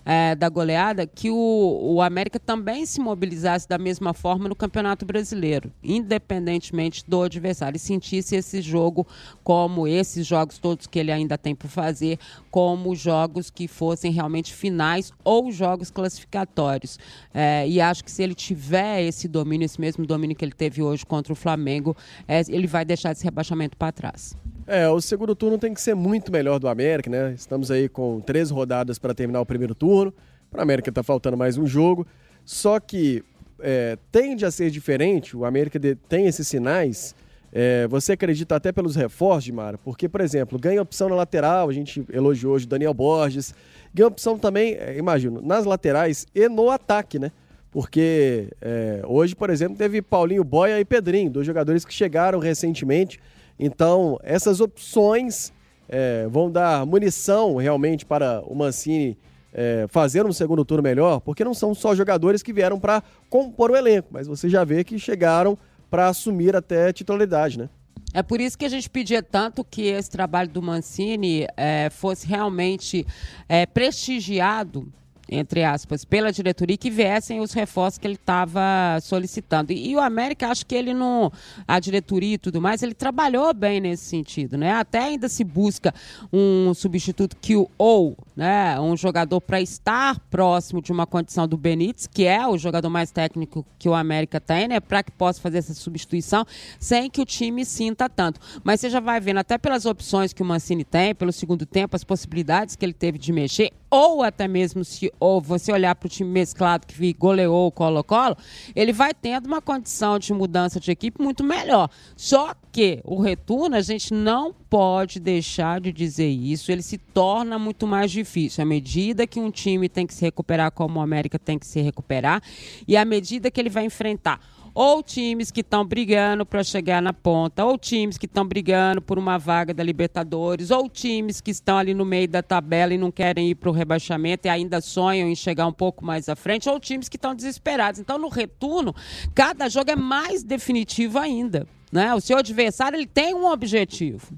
é, 0.05 0.35
da 0.35 0.49
goleada, 0.49 1.07
que 1.07 1.31
o, 1.31 1.81
o 1.95 2.03
América 2.03 2.39
também 2.39 2.85
se 2.87 3.01
mobilizasse 3.01 3.69
da 3.69 3.79
mesma 3.79 4.13
forma 4.13 4.49
no 4.49 4.57
Campeonato 4.57 5.05
Brasileiro, 5.05 5.73
independentemente 5.83 7.05
do 7.07 7.23
adversário, 7.23 7.77
e 7.77 7.81
sentisse 7.81 8.37
esse 8.37 8.61
jogo 8.61 9.07
como 9.45 9.87
esses 9.87 10.27
jogos 10.27 10.59
todos 10.59 10.87
que 10.87 10.99
ele 10.99 11.13
ainda 11.13 11.39
tem 11.39 11.55
por 11.55 11.69
fazer, 11.69 12.19
como 12.51 12.95
jogos 12.95 13.51
que 13.51 13.69
fossem 13.69 14.13
realmente 14.13 14.53
finais 14.53 15.13
ou 15.25 15.51
jogos 15.51 15.91
classificatórios. 15.91 16.99
É, 17.33 17.69
e 17.69 17.81
acho 17.81 18.05
que 18.05 18.11
se 18.11 18.23
ele 18.23 18.35
tiver 18.35 19.03
esse 19.03 19.29
domínio, 19.29 19.65
esse 19.65 19.81
mesmo 19.81 20.07
domínio 20.07 20.37
que 20.37 20.45
ele 20.45 20.53
teve 20.53 20.83
hoje 20.83 21.07
contra 21.07 21.33
o 21.33 21.37
Flamengo, 21.37 21.97
é, 22.27 22.41
ele 22.49 22.67
vai 22.67 22.85
deixar 22.85 23.13
esse 23.13 23.25
rebaixamento 23.25 23.77
para 23.77 23.93
trás. 23.93 24.37
É, 24.73 24.89
o 24.89 25.03
segundo 25.03 25.37
turno 25.37 25.59
tem 25.59 25.75
que 25.75 25.83
ser 25.83 25.95
muito 25.95 26.33
melhor 26.33 26.59
do 26.59 26.67
América, 26.67 27.11
né? 27.11 27.35
Estamos 27.37 27.71
aí 27.71 27.91
com 27.91 28.23
três 28.23 28.49
rodadas 28.49 28.99
para 28.99 29.13
terminar 29.13 29.39
o 29.43 29.45
primeiro 29.45 29.75
turno. 29.75 30.15
Para 30.51 30.61
o 30.61 30.63
América 30.63 30.89
está 30.89 31.03
faltando 31.03 31.37
mais 31.37 31.59
um 31.59 31.67
jogo. 31.67 32.07
Só 32.43 32.81
que 32.81 33.23
é, 33.61 33.99
tende 34.11 34.47
a 34.47 34.51
ser 34.51 34.71
diferente, 34.71 35.37
o 35.37 35.45
América 35.45 35.79
tem 36.09 36.27
esses 36.27 36.49
sinais. 36.49 37.15
É, 37.53 37.87
você 37.87 38.13
acredita 38.13 38.57
até 38.57 38.73
pelos 38.73 38.97
reforços, 38.97 39.51
Mara? 39.51 39.77
Porque, 39.77 40.09
por 40.09 40.23
exemplo, 40.23 40.59
ganha 40.59 40.81
opção 40.81 41.11
na 41.11 41.17
lateral, 41.17 41.69
a 41.69 41.73
gente 41.75 42.03
elogiou 42.11 42.55
hoje 42.55 42.65
o 42.65 42.69
Daniel 42.69 42.95
Borges. 42.95 43.55
Ganha 43.93 44.09
opção 44.09 44.39
também, 44.39 44.73
é, 44.81 44.97
imagino, 44.97 45.43
nas 45.43 45.67
laterais 45.67 46.27
e 46.35 46.49
no 46.49 46.71
ataque, 46.71 47.19
né? 47.19 47.31
Porque 47.71 48.49
é, 48.59 49.03
hoje, 49.05 49.37
por 49.37 49.51
exemplo, 49.51 49.77
teve 49.77 50.01
Paulinho 50.01 50.43
Boia 50.43 50.81
e 50.81 50.85
Pedrinho, 50.87 51.31
dois 51.31 51.47
jogadores 51.47 51.85
que 51.85 51.93
chegaram 51.93 52.39
recentemente. 52.39 53.21
Então, 53.59 54.19
essas 54.23 54.61
opções 54.61 55.53
é, 55.89 56.27
vão 56.29 56.51
dar 56.51 56.87
munição 56.87 57.57
realmente 57.57 58.05
para 58.05 58.43
o 58.47 58.55
Mancini 58.55 59.19
é, 59.53 59.87
fazer 59.89 60.25
um 60.25 60.33
segundo 60.33 60.65
turno 60.65 60.83
melhor, 60.83 61.21
porque 61.21 61.45
não 61.45 61.55
são 61.55 61.75
só 61.75 61.95
jogadores 61.95 62.43
que 62.43 62.53
vieram 62.53 62.81
para 62.81 63.03
compor 63.29 63.71
o 63.71 63.77
elenco, 63.77 64.09
mas 64.11 64.27
você 64.27 64.49
já 64.49 64.65
vê 64.65 64.83
que 64.83 64.99
chegaram 64.99 65.59
para 65.91 66.09
assumir 66.09 66.57
até 66.57 66.93
titularidade, 66.93 67.59
né? 67.59 67.69
É 68.15 68.23
por 68.23 68.41
isso 68.41 68.59
que 68.59 68.65
a 68.65 68.69
gente 68.69 68.91
pedia 68.91 69.23
tanto 69.23 69.65
que 69.65 69.83
esse 69.83 70.11
trabalho 70.11 70.49
do 70.49 70.61
Mancini 70.61 71.47
é, 71.57 71.89
fosse 71.91 72.27
realmente 72.27 73.07
é, 73.49 73.65
prestigiado 73.65 74.93
entre 75.31 75.65
aspas, 75.65 76.05
pela 76.05 76.33
diretoria 76.33 76.77
que 76.77 76.91
viessem 76.91 77.41
os 77.41 77.53
reforços 77.53 77.99
que 77.99 78.07
ele 78.07 78.15
estava 78.15 78.99
solicitando. 79.01 79.73
E, 79.73 79.95
o 79.95 80.01
América, 80.01 80.49
acho 80.49 80.67
que 80.67 80.75
ele 80.75 80.93
não. 80.93 81.33
A 81.67 81.81
diretoria 81.81 82.35
e 82.35 82.39
tudo 82.39 82.61
mais, 82.61 82.83
ele 82.83 82.95
trabalhou 82.95 83.53
bem 83.55 83.81
nesse 83.81 84.05
sentido, 84.05 84.59
né? 84.59 84.73
Até 84.73 84.99
ainda 84.99 85.29
se 85.29 85.45
busca 85.45 85.95
um 86.33 86.75
substituto 86.75 87.37
que 87.41 87.57
o 87.57 87.69
ou, 87.79 88.17
né? 88.37 88.79
Um 88.81 88.97
jogador 88.97 89.41
para 89.41 89.61
estar 89.61 90.19
próximo 90.31 90.83
de 90.83 90.93
uma 90.93 91.07
condição 91.07 91.47
do 91.47 91.57
Benítez, 91.57 92.07
que 92.07 92.25
é 92.25 92.47
o 92.47 92.59
jogador 92.59 92.91
mais 92.91 93.11
técnico 93.11 93.65
que 93.79 93.89
o 93.89 93.95
América 93.95 94.41
tem, 94.41 94.69
né? 94.69 94.81
Para 94.81 95.03
que 95.03 95.11
possa 95.11 95.41
fazer 95.41 95.59
essa 95.59 95.75
substituição 95.75 96.45
sem 96.79 97.09
que 97.09 97.21
o 97.21 97.25
time 97.25 97.65
sinta 97.65 98.09
tanto. 98.09 98.41
Mas 98.63 98.81
você 98.81 98.91
já 98.91 99.01
vai 99.01 99.21
vendo, 99.21 99.39
até 99.39 99.57
pelas 99.57 99.87
opções 99.87 100.33
que 100.33 100.43
o 100.43 100.45
Mancini 100.45 100.85
tem, 100.85 101.15
pelo 101.15 101.33
segundo 101.33 101.65
tempo, 101.65 101.97
as 101.97 102.05
possibilidades 102.05 102.77
que 102.77 102.85
ele 102.85 102.93
teve 102.93 103.19
de 103.19 103.33
mexer, 103.33 103.73
ou 103.93 104.23
até 104.23 104.49
mesmo 104.49 104.83
se 104.87 105.13
ou 105.21 105.39
você 105.39 105.71
olhar 105.71 105.95
para 105.95 106.07
o 106.07 106.09
time 106.09 106.31
mesclado 106.31 106.87
que 106.87 107.13
goleou 107.13 107.67
o 107.67 107.71
Colo-Colo, 107.71 108.35
ele 108.75 108.91
vai 108.91 109.13
tendo 109.13 109.45
uma 109.45 109.61
condição 109.61 110.19
de 110.19 110.33
mudança 110.33 110.81
de 110.81 110.91
equipe 110.91 111.23
muito 111.23 111.45
melhor. 111.45 111.91
Só 112.17 112.55
que 112.73 113.03
o 113.05 113.21
retorno, 113.21 113.77
a 113.77 113.83
gente 113.83 114.15
não 114.15 114.55
pode 114.71 115.21
deixar 115.21 115.79
de 115.79 115.93
dizer 115.93 116.31
isso, 116.31 116.73
ele 116.73 116.81
se 116.81 116.97
torna 116.97 117.59
muito 117.59 117.87
mais 117.87 118.11
difícil. 118.11 118.63
À 118.63 118.65
medida 118.65 119.27
que 119.27 119.39
um 119.39 119.51
time 119.51 119.91
tem 119.91 120.07
que 120.07 120.15
se 120.15 120.25
recuperar 120.25 120.73
como 120.73 120.99
o 120.99 121.03
América 121.03 121.39
tem 121.39 121.59
que 121.59 121.67
se 121.67 121.83
recuperar, 121.83 122.43
e 122.89 122.97
à 122.97 123.05
medida 123.05 123.51
que 123.51 123.61
ele 123.61 123.69
vai 123.69 123.85
enfrentar 123.85 124.41
ou 124.75 125.03
times 125.03 125.51
que 125.51 125.61
estão 125.61 125.85
brigando 125.85 126.47
para 126.47 126.63
chegar 126.65 127.03
na 127.03 127.13
ponta, 127.13 127.65
ou 127.65 127.77
times 127.79 128.17
que 128.17 128.27
estão 128.27 128.47
brigando 128.47 129.03
por 129.03 129.19
uma 129.19 129.39
vaga 129.39 129.75
da 129.75 129.83
Libertadores, 129.83 130.71
ou 130.71 130.89
times 130.89 131.41
que 131.41 131.51
estão 131.51 131.79
ali 131.79 131.95
no 131.95 132.05
meio 132.05 132.29
da 132.29 132.43
tabela 132.43 132.95
e 132.95 132.99
não 132.99 133.11
querem 133.11 133.51
ir 133.51 133.55
para 133.55 133.71
o 133.71 133.73
rebaixamento 133.73 134.47
e 134.47 134.51
ainda 134.51 134.81
sonham 134.81 135.29
em 135.29 135.35
chegar 135.35 135.67
um 135.67 135.73
pouco 135.73 136.05
mais 136.05 136.29
à 136.29 136.37
frente, 136.37 136.69
ou 136.69 136.81
times 136.81 137.09
que 137.09 137.17
estão 137.17 137.35
desesperados. 137.35 138.01
Então, 138.01 138.19
no 138.19 138.29
retorno, 138.29 138.95
cada 139.35 139.69
jogo 139.69 139.91
é 139.91 139.97
mais 139.97 140.43
definitivo 140.43 141.19
ainda. 141.19 141.67
Né? 141.91 142.15
O 142.15 142.21
seu 142.21 142.39
adversário 142.39 142.97
ele 142.97 143.07
tem 143.07 143.35
um 143.35 143.47
objetivo. 143.47 144.33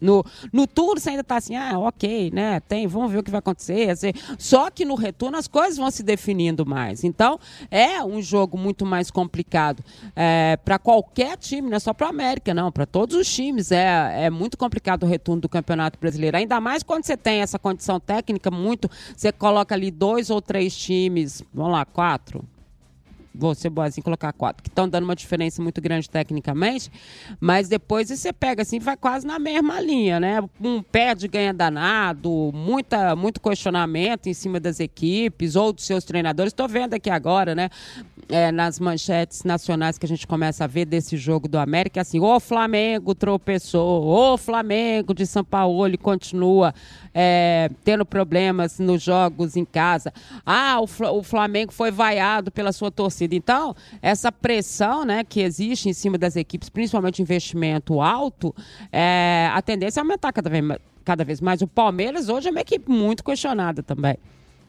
No, 0.00 0.24
no 0.52 0.66
turno 0.66 1.00
você 1.00 1.10
ainda 1.10 1.22
está 1.22 1.36
assim, 1.36 1.56
ah, 1.56 1.78
ok, 1.78 2.30
né? 2.32 2.60
Tem, 2.60 2.86
vamos 2.86 3.10
ver 3.10 3.18
o 3.18 3.22
que 3.22 3.30
vai 3.30 3.38
acontecer. 3.38 3.90
Assim, 3.90 4.12
só 4.38 4.70
que 4.70 4.84
no 4.84 4.94
retorno 4.94 5.36
as 5.36 5.48
coisas 5.48 5.76
vão 5.76 5.90
se 5.90 6.02
definindo 6.02 6.64
mais. 6.64 7.04
Então, 7.04 7.38
é 7.70 8.02
um 8.02 8.20
jogo 8.20 8.56
muito 8.56 8.84
mais 8.86 9.10
complicado 9.10 9.82
é, 10.14 10.56
para 10.64 10.78
qualquer 10.78 11.36
time, 11.36 11.68
não 11.68 11.76
é 11.76 11.80
só 11.80 11.92
para 11.92 12.06
o 12.06 12.10
América, 12.10 12.54
não, 12.54 12.70
para 12.70 12.86
todos 12.86 13.16
os 13.16 13.32
times. 13.32 13.72
É, 13.72 14.26
é 14.26 14.30
muito 14.30 14.56
complicado 14.56 15.04
o 15.04 15.06
retorno 15.06 15.42
do 15.42 15.48
Campeonato 15.48 15.98
Brasileiro. 15.98 16.36
Ainda 16.36 16.60
mais 16.60 16.82
quando 16.82 17.04
você 17.04 17.16
tem 17.16 17.40
essa 17.40 17.58
condição 17.58 18.00
técnica 18.00 18.50
muito. 18.50 18.90
Você 19.16 19.32
coloca 19.32 19.74
ali 19.74 19.90
dois 19.90 20.30
ou 20.30 20.40
três 20.40 20.76
times, 20.76 21.42
vamos 21.52 21.72
lá, 21.72 21.84
quatro 21.84 22.44
vou 23.34 23.54
ser 23.54 23.70
boazinho 23.70 24.04
colocar 24.04 24.32
quatro, 24.32 24.62
que 24.62 24.68
estão 24.68 24.88
dando 24.88 25.04
uma 25.04 25.14
diferença 25.16 25.62
muito 25.62 25.80
grande 25.80 26.08
tecnicamente, 26.08 26.90
mas 27.40 27.68
depois 27.68 28.08
você 28.08 28.32
pega 28.32 28.62
assim, 28.62 28.78
vai 28.78 28.96
quase 28.96 29.26
na 29.26 29.38
mesma 29.38 29.80
linha, 29.80 30.18
né? 30.18 30.40
Um 30.60 30.82
perde 30.82 31.28
ganha 31.28 31.52
danado, 31.52 32.50
muita, 32.52 33.14
muito 33.14 33.40
questionamento 33.40 34.26
em 34.26 34.34
cima 34.34 34.58
das 34.58 34.80
equipes 34.80 35.56
ou 35.56 35.72
dos 35.72 35.84
seus 35.84 36.04
treinadores. 36.04 36.52
Estou 36.52 36.68
vendo 36.68 36.94
aqui 36.94 37.10
agora, 37.10 37.54
né? 37.54 37.70
É, 38.30 38.52
nas 38.52 38.78
manchetes 38.78 39.42
nacionais 39.42 39.96
que 39.96 40.04
a 40.04 40.08
gente 40.08 40.26
começa 40.26 40.64
a 40.64 40.66
ver 40.66 40.84
desse 40.84 41.16
jogo 41.16 41.48
do 41.48 41.58
América, 41.58 42.02
assim, 42.02 42.20
o 42.20 42.38
Flamengo 42.38 43.14
tropeçou, 43.14 44.04
o 44.04 44.36
Flamengo 44.36 45.14
de 45.14 45.26
São 45.26 45.42
Paulo 45.42 45.96
continua 45.96 46.74
é, 47.14 47.70
tendo 47.82 48.04
problemas 48.04 48.78
nos 48.78 49.02
jogos 49.02 49.56
em 49.56 49.64
casa. 49.64 50.12
Ah, 50.44 50.78
o, 50.78 51.18
o 51.18 51.22
Flamengo 51.22 51.72
foi 51.72 51.90
vaiado 51.90 52.50
pela 52.50 52.70
sua 52.70 52.90
torcida. 52.90 53.34
Então, 53.34 53.74
essa 54.02 54.30
pressão 54.30 55.06
né, 55.06 55.24
que 55.24 55.40
existe 55.40 55.88
em 55.88 55.94
cima 55.94 56.18
das 56.18 56.36
equipes, 56.36 56.68
principalmente 56.68 57.22
investimento 57.22 57.98
alto, 58.00 58.54
é, 58.92 59.50
a 59.54 59.62
tendência 59.62 60.00
é 60.00 60.02
aumentar 60.02 60.32
cada 60.32 60.50
vez, 60.50 60.64
cada 61.02 61.24
vez 61.24 61.40
mais. 61.40 61.62
O 61.62 61.66
Palmeiras 61.66 62.28
hoje 62.28 62.48
é 62.48 62.50
uma 62.50 62.60
equipe 62.60 62.90
muito 62.90 63.24
questionada 63.24 63.82
também 63.82 64.18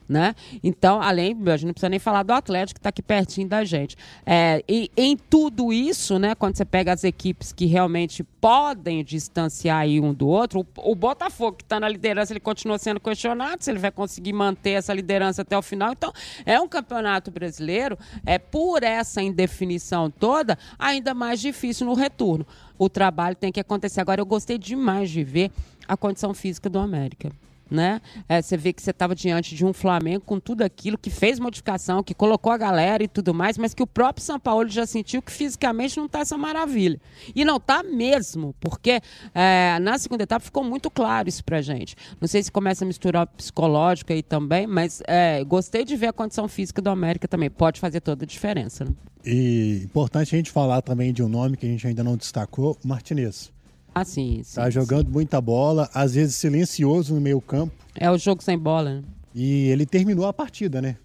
né? 0.10 0.36
Então, 0.64 1.00
além, 1.00 1.38
a 1.46 1.52
gente 1.56 1.68
não 1.68 1.74
precisa 1.74 1.90
nem 1.90 2.00
falar 2.00 2.24
do 2.24 2.34
Atlético 2.34 2.76
que 2.76 2.80
está 2.80 2.90
aqui 2.90 3.02
pertinho 3.04 3.48
da 3.48 3.64
gente. 3.64 3.96
É, 4.26 4.64
e 4.68 4.90
em 4.98 5.16
tudo 5.16 5.72
isso, 5.72 6.18
né, 6.18 6.34
quando 6.34 6.58
você 6.58 6.66
pega 6.66 6.92
as 6.92 7.04
equipes 7.04 7.54
que 7.54 7.68
realmente 7.68 8.24
podem 8.24 9.04
distanciar 9.04 9.82
aí 9.82 10.00
um 10.00 10.12
do 10.12 10.28
outro, 10.28 10.62
o, 10.62 10.92
o 10.92 10.96
Botafogo 10.96 11.58
que 11.58 11.64
está 11.64 11.80
na 11.80 11.88
liderança, 11.88 12.34
ele 12.34 12.40
continua 12.40 12.80
sendo 12.80 13.00
questionado 13.00 13.64
se 13.64 13.70
ele 13.70 13.78
vai 13.78 13.92
conseguir 13.92 14.34
manter 14.34 14.72
essa 14.72 14.94
liderança 14.94 15.44
até 15.44 15.56
o 15.56 15.62
final. 15.62 15.92
Então, 15.92 16.12
é 16.44 16.60
um 16.60 16.68
campeonato 16.68 17.30
brasileiro, 17.30 17.98
é 18.26 18.40
por 18.40 18.82
essa 18.82 19.22
indefinição 19.22 20.10
toda, 20.10 20.58
ainda 20.80 21.14
mais 21.14 21.40
difícil 21.40 21.86
no 21.86 21.94
retorno. 21.94 22.48
O 22.80 22.90
trabalho 22.90 23.36
tem 23.36 23.52
que 23.52 23.60
acontecer. 23.60 24.02
Agora, 24.02 24.22
eu 24.22 24.26
gostei 24.26 24.58
demais 24.58 25.12
de 25.12 25.24
ver 25.24 25.52
a 25.88 25.96
condição 25.96 26.34
física 26.34 26.68
do 26.68 26.80
América 26.80 27.30
né? 27.70 28.02
É, 28.28 28.42
você 28.42 28.58
vê 28.58 28.74
que 28.74 28.82
você 28.82 28.92
estava 28.92 29.16
diante 29.16 29.56
de 29.56 29.66
um 29.66 29.74
Flamengo 29.74 30.24
com 30.26 30.40
tudo 30.40 30.64
aquilo, 30.64 30.98
que 30.98 31.10
fez 31.10 31.40
modificação, 31.40 32.04
que 32.04 32.14
colocou 32.14 32.52
a 32.52 32.58
galera 32.58 33.04
e 33.04 33.08
tudo 33.08 33.34
mais, 33.34 33.58
mas 33.58 33.74
que 33.74 33.84
o 33.84 33.88
próprio 33.88 34.24
São 34.24 34.40
Paulo 34.40 34.68
já 34.70 34.86
sentiu 34.86 35.22
que 35.22 35.32
fisicamente 35.32 35.98
não 35.98 36.06
está 36.06 36.20
essa 36.20 36.38
maravilha. 36.38 37.00
E 37.36 37.46
não 37.46 37.58
está 37.58 37.84
mesmo, 37.84 38.56
porque 38.60 39.02
é, 39.34 39.78
na 39.82 39.98
segunda 39.98 40.24
etapa 40.24 40.44
ficou 40.44 40.64
muito 40.64 40.90
claro 40.90 41.30
isso 41.30 41.44
pra 41.44 41.62
gente. 41.62 41.96
Não 42.20 42.28
sei 42.28 42.44
se 42.44 42.52
começa 42.52 42.84
a 42.84 42.88
misturar 42.88 43.24
o 43.24 43.28
psicológico 43.28 44.14
aí 44.14 44.24
também, 44.24 44.66
mas 44.66 45.02
é, 45.08 45.44
gostei 45.44 45.84
de 45.86 45.96
ver 45.96 46.08
a 46.08 46.14
condição 46.14 46.48
física 46.48 46.82
do 46.82 46.90
América 46.90 47.28
também. 47.28 47.50
Pode 47.50 47.80
fazer 47.80 48.02
toda 48.02 48.26
a 48.26 48.28
diferença. 48.28 48.86
Né? 48.86 48.92
E 49.26 49.82
importante 49.84 50.34
a 50.34 50.38
gente 50.38 50.52
falar 50.52 50.82
também 50.82 51.12
de 51.12 51.22
um 51.22 51.30
nome 51.30 51.58
que 51.58 51.66
a 51.66 51.70
gente 51.70 51.86
ainda 51.86 52.04
não 52.04 52.16
destacou, 52.16 52.78
Martinez. 52.84 53.52
Ah, 53.94 54.06
sim. 54.06 54.42
sim 54.44 54.56
tá 54.56 54.70
jogando 54.70 55.08
sim. 55.08 55.14
muita 55.14 55.42
bola, 55.42 55.90
às 55.94 56.14
vezes 56.14 56.36
silencioso 56.36 57.14
no 57.14 57.22
meio 57.22 57.42
campo. 57.42 57.74
É 57.96 58.10
o 58.10 58.18
jogo 58.18 58.44
sem 58.44 58.58
bola, 58.58 58.96
né? 58.96 59.04
E 59.34 59.68
ele 59.68 59.86
terminou 59.86 60.26
a 60.26 60.34
partida, 60.34 60.82
né? 60.82 60.98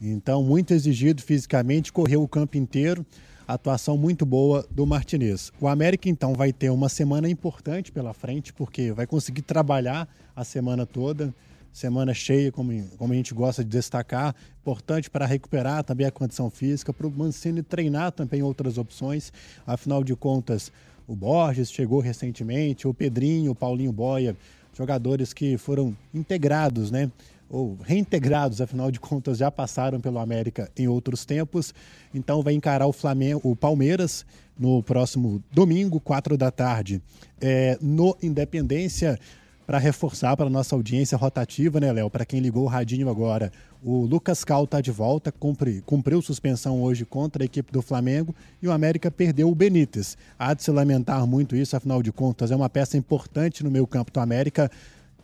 Então, 0.00 0.42
muito 0.42 0.74
exigido 0.74 1.22
fisicamente, 1.22 1.92
correu 1.92 2.22
o 2.22 2.28
campo 2.28 2.56
inteiro. 2.56 3.06
Atuação 3.46 3.96
muito 3.96 4.24
boa 4.24 4.66
do 4.70 4.84
Martinez. 4.86 5.52
O 5.60 5.68
América, 5.68 6.08
então, 6.08 6.32
vai 6.32 6.52
ter 6.52 6.70
uma 6.70 6.88
semana 6.88 7.28
importante 7.28 7.92
pela 7.92 8.12
frente, 8.12 8.52
porque 8.52 8.92
vai 8.92 9.06
conseguir 9.06 9.42
trabalhar 9.42 10.08
a 10.34 10.44
semana 10.44 10.84
toda. 10.84 11.34
Semana 11.72 12.12
cheia, 12.12 12.52
como, 12.52 12.72
como 12.98 13.12
a 13.12 13.16
gente 13.16 13.32
gosta 13.32 13.62
de 13.62 13.70
destacar. 13.70 14.34
Importante 14.60 15.08
para 15.08 15.24
recuperar 15.24 15.82
também 15.84 16.06
a 16.06 16.10
condição 16.10 16.50
física, 16.50 16.92
para 16.92 17.06
o 17.06 17.10
Mancini 17.10 17.62
treinar 17.62 18.12
também 18.12 18.42
outras 18.42 18.78
opções. 18.78 19.32
Afinal 19.66 20.04
de 20.04 20.14
contas, 20.14 20.72
o 21.06 21.14
Borges 21.14 21.70
chegou 21.70 22.00
recentemente, 22.00 22.86
o 22.86 22.94
Pedrinho, 22.94 23.52
o 23.52 23.54
Paulinho 23.54 23.92
Boia, 23.92 24.36
jogadores 24.76 25.32
que 25.32 25.56
foram 25.58 25.96
integrados, 26.14 26.90
né? 26.90 27.10
Ou 27.50 27.76
reintegrados, 27.82 28.62
afinal 28.62 28.90
de 28.90 28.98
contas, 28.98 29.38
já 29.38 29.50
passaram 29.50 30.00
pelo 30.00 30.18
América 30.18 30.70
em 30.76 30.88
outros 30.88 31.24
tempos. 31.24 31.74
Então 32.14 32.42
vai 32.42 32.54
encarar 32.54 32.86
o 32.86 32.92
Flamengo, 32.92 33.40
o 33.44 33.54
Palmeiras 33.54 34.24
no 34.58 34.82
próximo 34.82 35.42
domingo, 35.52 36.00
quatro 36.00 36.36
da 36.36 36.50
tarde, 36.50 37.02
é, 37.40 37.76
no 37.80 38.16
Independência. 38.22 39.18
Para 39.66 39.78
reforçar 39.78 40.36
para 40.36 40.50
nossa 40.50 40.74
audiência 40.74 41.16
rotativa, 41.16 41.78
né, 41.78 41.92
Léo? 41.92 42.10
Para 42.10 42.24
quem 42.24 42.40
ligou 42.40 42.64
o 42.64 42.68
radinho 42.68 43.08
agora, 43.08 43.52
o 43.82 44.04
Lucas 44.04 44.44
Cal 44.44 44.64
está 44.64 44.80
de 44.80 44.90
volta, 44.90 45.32
cumpri, 45.32 45.82
cumpriu 45.86 46.20
suspensão 46.22 46.82
hoje 46.82 47.04
contra 47.04 47.42
a 47.42 47.46
equipe 47.46 47.72
do 47.72 47.82
Flamengo 47.82 48.34
e 48.60 48.68
o 48.68 48.72
América 48.72 49.10
perdeu 49.10 49.48
o 49.48 49.54
Benítez. 49.54 50.16
Há 50.38 50.54
de 50.54 50.62
se 50.62 50.70
lamentar 50.70 51.26
muito 51.26 51.56
isso, 51.56 51.76
afinal 51.76 52.02
de 52.02 52.12
contas, 52.12 52.50
é 52.50 52.56
uma 52.56 52.68
peça 52.68 52.96
importante 52.96 53.64
no 53.64 53.70
meio 53.70 53.86
campo 53.86 54.12
do 54.12 54.20
América. 54.20 54.70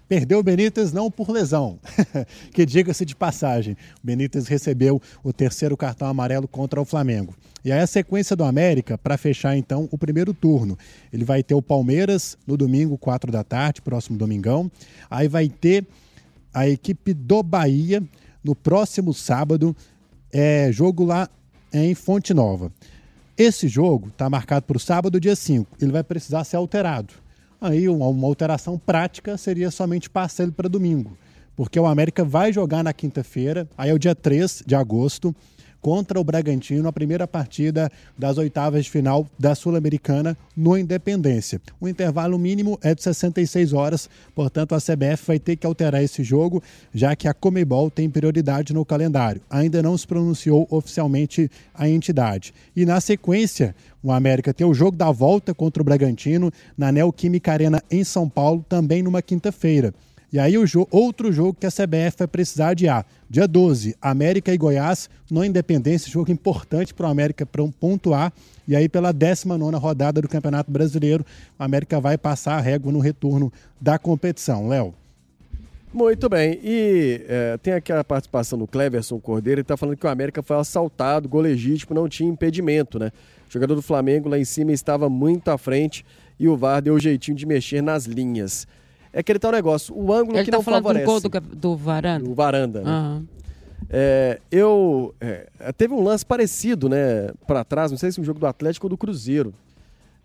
Perdeu 0.09 0.39
o 0.39 0.43
Benítez 0.43 0.91
não 0.91 1.11
por 1.11 1.29
lesão, 1.29 1.79
que 2.55 2.65
diga-se 2.65 3.05
de 3.05 3.15
passagem. 3.15 3.77
O 4.03 4.07
Benítez 4.07 4.47
recebeu 4.47 5.03
o 5.23 5.35
terceiro 5.35 5.77
cartão 5.77 6.09
amarelo 6.09 6.49
contra 6.49 6.81
o 6.81 6.85
Flamengo. 6.85 7.35
E 7.63 7.71
aí 7.71 7.81
a 7.81 7.87
sequência 7.87 8.35
do 8.35 8.43
América 8.43 8.97
para 8.97 9.19
fechar 9.19 9.55
então 9.55 9.87
o 9.93 9.99
primeiro 9.99 10.33
turno. 10.33 10.79
Ele 11.13 11.27
vai 11.27 11.43
ter 11.43 11.55
o 11.55 11.61
Palmeiras 11.61 12.39
no 12.47 12.57
domingo, 12.57 12.97
4 12.97 13.31
da 13.31 13.45
tarde, 13.45 13.83
próximo 13.83 14.17
domingão. 14.17 14.71
Aí 15.11 15.29
vai 15.29 15.47
ter 15.47 15.87
a 16.55 16.67
equipe 16.67 17.13
do 17.13 17.43
Bahia 17.43 18.03
no 18.43 18.55
próximo 18.55 19.13
sábado, 19.13 19.77
é 20.33 20.71
jogo 20.73 21.05
lá 21.05 21.29
em 21.71 21.95
Fonte 21.95 22.33
Nova. 22.33 22.73
Esse 23.37 23.69
jogo 23.69 24.09
está 24.09 24.31
marcado 24.31 24.65
para 24.65 24.77
o 24.79 24.81
sábado, 24.81 25.21
dia 25.21 25.37
5. 25.37 25.77
Ele 25.83 25.93
vai 25.93 26.03
precisar 26.03 26.45
ser 26.45 26.57
alterado 26.57 27.28
aí 27.61 27.89
uma, 27.89 28.27
alteração 28.27 28.79
prática 28.79 29.37
seria 29.37 29.71
somente 29.71 30.09
passar 30.09 30.45
ele 30.45 30.53
para 30.53 30.69
domingo. 30.69 31.17
Porque 31.57 31.79
o 31.79 31.87
América 31.87 32.25
vai 32.25 32.53
jogar 32.53 32.85
na 32.85 32.93
quinta-feira, 32.93 33.69
aí 33.77 33.91
é 33.91 33.95
o 33.95 33.99
dia 33.99 34.15
3 34.15 34.63
de 34.67 34.75
agosto, 34.75 35.35
contra 35.81 36.21
o 36.21 36.25
Bragantino, 36.25 36.89
a 36.89 36.93
primeira 36.93 37.27
partida 37.27 37.91
das 38.17 38.39
oitavas 38.39 38.85
de 38.85 38.91
final 38.91 39.27
da 39.39 39.55
Sul-Americana 39.55 40.37
no 40.57 40.77
Independência. 40.77 41.61
O 41.81 41.89
intervalo 41.89 42.39
mínimo 42.39 42.79
é 42.83 42.95
de 42.95 43.03
66 43.03 43.73
horas, 43.73 44.09
portanto 44.35 44.75
a 44.75 44.79
CBF 44.79 45.27
vai 45.27 45.39
ter 45.39 45.57
que 45.57 45.67
alterar 45.67 46.03
esse 46.03 46.23
jogo, 46.23 46.63
já 46.93 47.15
que 47.15 47.29
a 47.29 47.35
Comebol 47.35 47.91
tem 47.91 48.11
prioridade 48.11 48.73
no 48.73 48.85
calendário. 48.85 49.41
Ainda 49.49 49.83
não 49.83 49.97
se 49.97 50.07
pronunciou 50.07 50.67
oficialmente 50.71 51.51
a 51.75 51.89
entidade. 51.89 52.53
E 52.75 52.85
na 52.85 53.01
sequência, 53.01 53.75
o 54.03 54.13
América 54.13 54.55
tem 54.55 54.67
o 54.67 54.75
jogo 54.75 54.97
da 54.97 55.11
volta 55.11 55.55
contra 55.55 55.83
o 55.83 55.85
Bragantino 55.85 56.53
na 56.77 56.93
Neoquímica 56.93 57.53
Arena 57.53 57.83
em 57.91 58.05
São 58.05 58.29
Paulo, 58.29 58.65
também 58.69 59.03
numa 59.03 59.23
quinta-feira. 59.23 59.95
E 60.31 60.39
aí 60.39 60.59
o 60.59 60.67
jo 60.67 60.87
outro 60.91 61.33
jogo 61.33 61.57
que 61.59 61.67
a 61.67 61.71
CBF 61.71 62.19
vai 62.19 62.29
precisar 62.29 62.69
adiar. 62.71 63.07
Dia 63.31 63.49
12, 63.49 63.97
América 64.01 64.53
e 64.53 64.59
Goiás, 64.59 65.09
no 65.31 65.43
Independência, 65.43 66.11
jogo 66.11 66.31
importante 66.31 66.93
para 66.93 67.07
o 67.07 67.11
América 67.11 67.47
para 67.47 67.63
um 67.63 67.71
pontuar. 67.71 68.33
E 68.67 68.77
aí 68.77 68.89
pela 68.89 69.13
19 69.13 69.77
rodada 69.77 70.21
do 70.21 70.29
Campeonato 70.29 70.71
Brasileiro, 70.71 71.25
o 71.59 71.63
América 71.63 71.99
vai 71.99 72.19
passar 72.19 72.57
a 72.57 72.61
régua 72.61 72.93
no 72.93 72.99
retorno 72.99 73.51
da 73.81 73.99
competição. 73.99 74.69
Léo. 74.69 74.95
Muito 75.93 76.29
bem. 76.29 76.61
E 76.63 77.25
é, 77.27 77.57
tem 77.57 77.73
aqui 77.73 77.91
a 77.91 78.05
participação 78.05 78.59
do 78.59 78.67
Cleverson 78.67 79.19
Cordeiro, 79.19 79.61
ele 79.61 79.63
está 79.63 79.77
falando 79.77 79.97
que 79.97 80.07
o 80.07 80.11
América 80.11 80.43
foi 80.43 80.59
assaltado, 80.59 81.27
gol 81.29 81.41
legítimo, 81.41 81.95
não 81.95 82.07
tinha 82.09 82.29
impedimento, 82.29 82.99
né? 82.99 83.11
O 83.49 83.53
jogador 83.53 83.75
do 83.75 83.81
Flamengo 83.81 84.29
lá 84.29 84.39
em 84.39 84.45
cima 84.45 84.73
estava 84.73 85.09
muito 85.09 85.51
à 85.51 85.57
frente 85.57 86.05
e 86.39 86.47
o 86.47 86.57
VAR 86.57 86.83
deu 86.83 86.95
o 86.95 87.01
jeitinho 87.01 87.37
de 87.37 87.47
mexer 87.47 87.83
nas 87.83 88.05
linhas. 88.05 88.67
É 89.13 89.21
aquele 89.21 89.39
tal 89.39 89.53
negócio, 89.53 89.95
o 89.97 90.13
ângulo 90.13 90.37
Ele 90.37 90.45
que 90.45 90.51
tá 90.51 90.57
não 90.59 90.63
falando 90.65 90.83
favorece. 90.85 91.05
do 91.05 91.31
gol 91.31 91.41
do, 91.41 91.57
do 91.57 91.77
Varanda? 91.77 92.25
Do 92.25 92.35
Varanda, 92.35 92.81
né? 92.83 92.91
Aham. 92.91 93.25
É, 93.91 94.41
eu 94.51 95.15
é, 95.21 95.47
teve 95.77 95.95
um 95.95 96.03
lance 96.03 96.27
parecido, 96.27 96.89
né, 96.89 97.31
para 97.47 97.65
trás, 97.65 97.91
não 97.91 97.97
sei 97.99 98.11
se 98.13 98.21
um 98.21 98.25
jogo 98.25 98.39
do 98.39 98.47
Atlético 98.47 98.87
ou 98.87 98.91
do 98.91 98.99
Cruzeiro, 98.99 99.55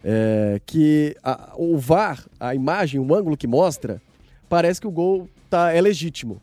é, 0.04 0.60
que 0.66 1.16
a- 1.24 1.54
o 1.56 1.78
VAR, 1.78 2.26
a 2.40 2.54
imagem, 2.54 3.00
o 3.00 3.16
ângulo 3.16 3.38
que 3.38 3.48
mostra, 3.48 4.02
parece 4.50 4.82
que 4.82 4.88
o 4.88 4.92
gol 4.92 5.30
tá 5.50 5.72
é 5.72 5.80
legítimo. 5.80 6.42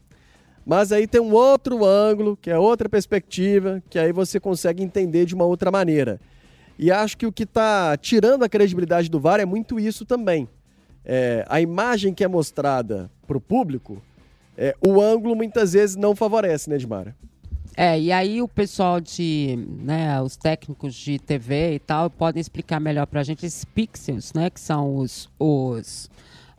Mas 0.64 0.92
aí 0.92 1.06
tem 1.06 1.20
um 1.20 1.32
outro 1.32 1.84
ângulo, 1.84 2.38
que 2.40 2.50
é 2.50 2.58
outra 2.58 2.88
perspectiva, 2.88 3.82
que 3.90 3.98
aí 3.98 4.12
você 4.12 4.38
consegue 4.38 4.82
entender 4.82 5.26
de 5.26 5.34
uma 5.34 5.44
outra 5.44 5.70
maneira. 5.70 6.20
E 6.78 6.90
acho 6.90 7.18
que 7.18 7.26
o 7.26 7.32
que 7.32 7.42
está 7.42 7.96
tirando 7.98 8.44
a 8.44 8.48
credibilidade 8.48 9.10
do 9.10 9.20
VAR 9.20 9.40
é 9.40 9.44
muito 9.44 9.78
isso 9.78 10.06
também. 10.06 10.48
É, 11.12 11.44
a 11.48 11.60
imagem 11.60 12.14
que 12.14 12.22
é 12.22 12.28
mostrada 12.28 13.10
para 13.26 13.36
o 13.36 13.40
público, 13.40 14.00
é, 14.56 14.76
o 14.80 15.00
ângulo 15.00 15.34
muitas 15.34 15.72
vezes 15.72 15.96
não 15.96 16.14
favorece, 16.14 16.70
né, 16.70 16.76
Edmara? 16.76 17.16
É, 17.76 17.98
e 17.98 18.12
aí 18.12 18.40
o 18.40 18.46
pessoal 18.46 19.00
de, 19.00 19.58
né, 19.82 20.22
os 20.22 20.36
técnicos 20.36 20.94
de 20.94 21.18
TV 21.18 21.74
e 21.74 21.78
tal, 21.80 22.08
podem 22.10 22.40
explicar 22.40 22.78
melhor 22.78 23.08
pra 23.08 23.24
gente 23.24 23.44
esses 23.44 23.64
pixels, 23.64 24.32
né, 24.32 24.50
que 24.50 24.60
são 24.60 24.94
os, 24.94 25.28
os 25.36 26.08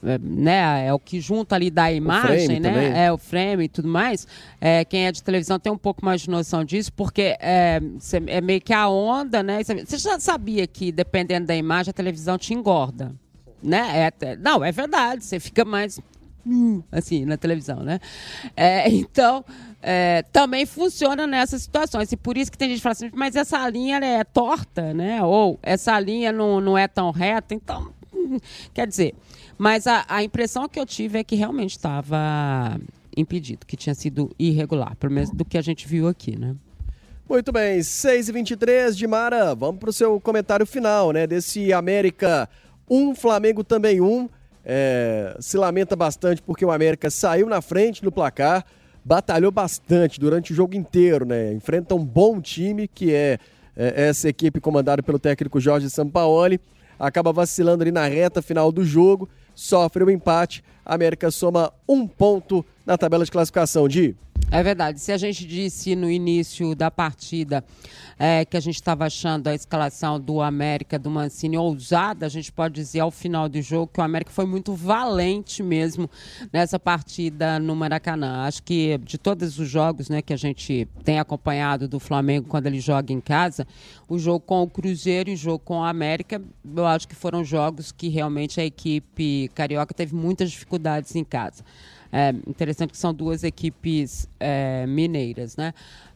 é, 0.04 0.18
né, 0.18 0.86
é 0.86 0.94
o 0.94 1.00
que 1.00 1.22
junta 1.22 1.56
ali 1.56 1.72
da 1.72 1.90
imagem, 1.90 2.60
né, 2.60 2.72
também. 2.72 2.92
é 2.92 3.10
o 3.10 3.18
frame 3.18 3.64
e 3.64 3.70
tudo 3.70 3.88
mais. 3.88 4.28
É, 4.60 4.84
quem 4.84 5.06
é 5.06 5.14
de 5.14 5.24
televisão 5.24 5.58
tem 5.58 5.72
um 5.72 5.78
pouco 5.78 6.04
mais 6.04 6.20
de 6.20 6.30
noção 6.30 6.66
disso, 6.66 6.92
porque 6.92 7.38
é, 7.40 7.80
é 8.28 8.42
meio 8.42 8.60
que 8.60 8.74
a 8.74 8.90
onda, 8.90 9.42
né, 9.42 9.64
você 9.64 9.98
já 9.98 10.20
sabia 10.20 10.68
que 10.68 10.92
dependendo 10.92 11.48
da 11.48 11.56
imagem 11.56 11.92
a 11.92 11.94
televisão 11.94 12.38
te 12.38 12.54
engorda, 12.54 13.16
né? 13.62 14.10
É, 14.22 14.36
não, 14.38 14.64
é 14.64 14.72
verdade, 14.72 15.24
você 15.24 15.40
fica 15.40 15.64
mais 15.64 16.00
hum, 16.46 16.82
assim, 16.92 17.26
na 17.26 17.38
televisão, 17.38 17.82
né? 17.82 18.00
É, 18.56 18.90
então, 18.90 19.44
é, 19.82 20.24
também 20.32 20.66
funciona 20.66 21.26
nessas 21.26 21.64
situações. 21.64 22.12
E 22.12 22.18
por 22.18 22.38
isso 22.38 22.52
que 22.52 22.58
tem 22.58 22.70
gente 22.70 22.78
que 22.78 22.84
fala 22.84 22.94
assim, 22.94 23.10
mas 23.14 23.36
essa 23.36 23.68
linha 23.70 23.98
é 23.98 24.24
torta, 24.24 24.94
né? 24.94 25.24
Ou 25.24 25.60
essa 25.62 26.00
linha 26.00 26.32
não, 26.32 26.60
não 26.62 26.78
é 26.78 26.88
tão 26.88 27.12
reta. 27.12 27.54
Então, 27.54 27.92
hum, 28.14 28.38
quer 28.74 28.88
dizer, 28.88 29.16
mas 29.58 29.88
a, 29.88 30.06
a 30.08 30.24
impressão 30.24 30.68
que 30.68 30.80
eu 30.80 30.86
tive 30.86 31.20
é 31.20 31.24
que 31.24 31.36
realmente 31.36 31.72
estava 31.72 32.80
impedido, 33.16 33.66
que 33.66 33.76
tinha 33.76 33.94
sido 33.94 34.32
irregular, 34.40 34.96
pelo 34.96 35.14
menos 35.14 35.30
do 35.32 35.44
que 35.44 35.58
a 35.58 35.62
gente 35.62 35.88
viu 35.88 36.08
aqui, 36.08 36.38
né? 36.38 36.56
Muito 37.30 37.52
bem, 37.52 37.82
6 37.82 38.28
e 38.28 38.32
23 38.32 38.98
de 38.98 39.08
Mara, 39.08 39.56
vamos 39.56 39.80
para 39.80 39.90
o 39.90 39.94
seu 39.94 40.20
comentário 40.20 40.66
final, 40.66 41.12
né? 41.12 41.26
Desse 41.26 41.72
América 41.72 42.50
1, 42.90 43.16
Flamengo 43.16 43.64
também 43.64 44.02
1. 44.02 44.30
É, 44.64 45.36
se 45.40 45.58
lamenta 45.58 45.96
bastante 45.96 46.42
porque 46.42 46.64
o 46.64 46.72
América 46.72 47.10
saiu 47.10 47.48
na 47.48 47.62
frente 47.62 48.04
no 48.04 48.12
placar, 48.12 48.64
batalhou 49.04 49.52
bastante 49.52 50.20
durante 50.20 50.54
o 50.54 50.56
jogo 50.56 50.76
inteiro, 50.76 51.26
né? 51.26 51.52
Enfrenta 51.54 51.96
um 51.96 52.06
bom 52.06 52.40
time 52.40 52.88
que 52.88 53.14
é, 53.14 53.40
é 53.76 54.08
essa 54.10 54.30
equipe 54.30 54.60
comandada 54.60 55.02
pelo 55.02 55.18
técnico 55.18 55.60
Jorge 55.60 55.90
Sampaoli. 55.90 56.60
Acaba 57.00 57.34
vacilando 57.34 57.82
ali 57.82 57.92
na 57.92 58.06
reta 58.06 58.44
final 58.44 58.72
do 58.72 58.86
jogo, 58.86 59.28
sofre 59.56 60.04
o 60.04 60.12
empate. 60.12 60.64
A 60.86 60.94
América 60.94 61.32
soma 61.32 61.74
um 61.90 62.08
ponto 62.08 62.64
na 62.86 62.98
tabela 62.98 63.26
de 63.26 63.32
classificação 63.32 63.88
de. 63.88 64.16
É 64.50 64.64
verdade. 64.64 65.00
Se 65.00 65.12
a 65.12 65.18
gente 65.18 65.46
disse 65.46 65.96
no 65.96 66.10
início 66.10 66.76
da 66.76 66.90
partida 66.90 67.64
é, 68.20 68.44
que 68.46 68.58
a 68.58 68.60
gente 68.60 68.76
estava 68.76 69.06
achando 69.06 69.48
a 69.48 69.56
escalação 69.56 70.20
do 70.20 70.42
América, 70.42 71.00
do 71.00 71.10
Mancini, 71.10 71.58
ousada, 71.58 72.26
a 72.26 72.30
gente 72.30 72.52
pode 72.52 72.76
dizer 72.76 73.00
ao 73.00 73.12
final 73.12 73.48
do 73.48 73.62
jogo 73.62 73.92
que 73.94 74.00
o 74.00 74.04
América 74.04 74.32
foi 74.32 74.46
muito 74.46 74.74
valente 74.74 75.64
mesmo 75.64 76.10
nessa 76.52 76.78
partida 76.78 77.60
no 77.60 77.76
Maracanã. 77.76 78.44
Acho 78.46 78.62
que 78.64 78.98
de 79.00 79.18
todos 79.18 79.58
os 79.58 79.70
jogos 79.70 80.10
né, 80.10 80.22
que 80.22 80.34
a 80.34 80.38
gente 80.38 80.88
tem 81.04 81.18
acompanhado 81.18 81.88
do 81.88 82.00
Flamengo 82.00 82.48
quando 82.48 82.68
ele 82.68 82.80
joga 82.80 83.14
em 83.14 83.22
casa, 83.22 83.66
o 84.08 84.20
jogo 84.20 84.42
com 84.42 84.62
o 84.64 84.70
Cruzeiro 84.70 85.30
e 85.30 85.34
o 85.34 85.38
jogo 85.38 85.60
com 85.60 85.80
o 85.80 85.84
América, 85.84 86.42
eu 86.76 86.86
acho 86.86 87.08
que 87.08 87.16
foram 87.16 87.44
jogos 87.44 87.92
que 87.92 88.10
realmente 88.10 88.60
a 88.60 88.66
equipe 88.66 89.50
carioca 89.56 89.94
teve 89.94 90.14
muitas 90.14 90.52
dificuldades 90.52 91.16
em 91.16 91.24
casa. 91.24 91.64
É 92.12 92.30
interessante 92.48 92.92
que 92.92 92.98
são 92.98 93.14
duas 93.14 93.44
equipes 93.44 94.28
é, 94.40 94.86
mineiras, 94.86 95.56
né? 95.56 95.74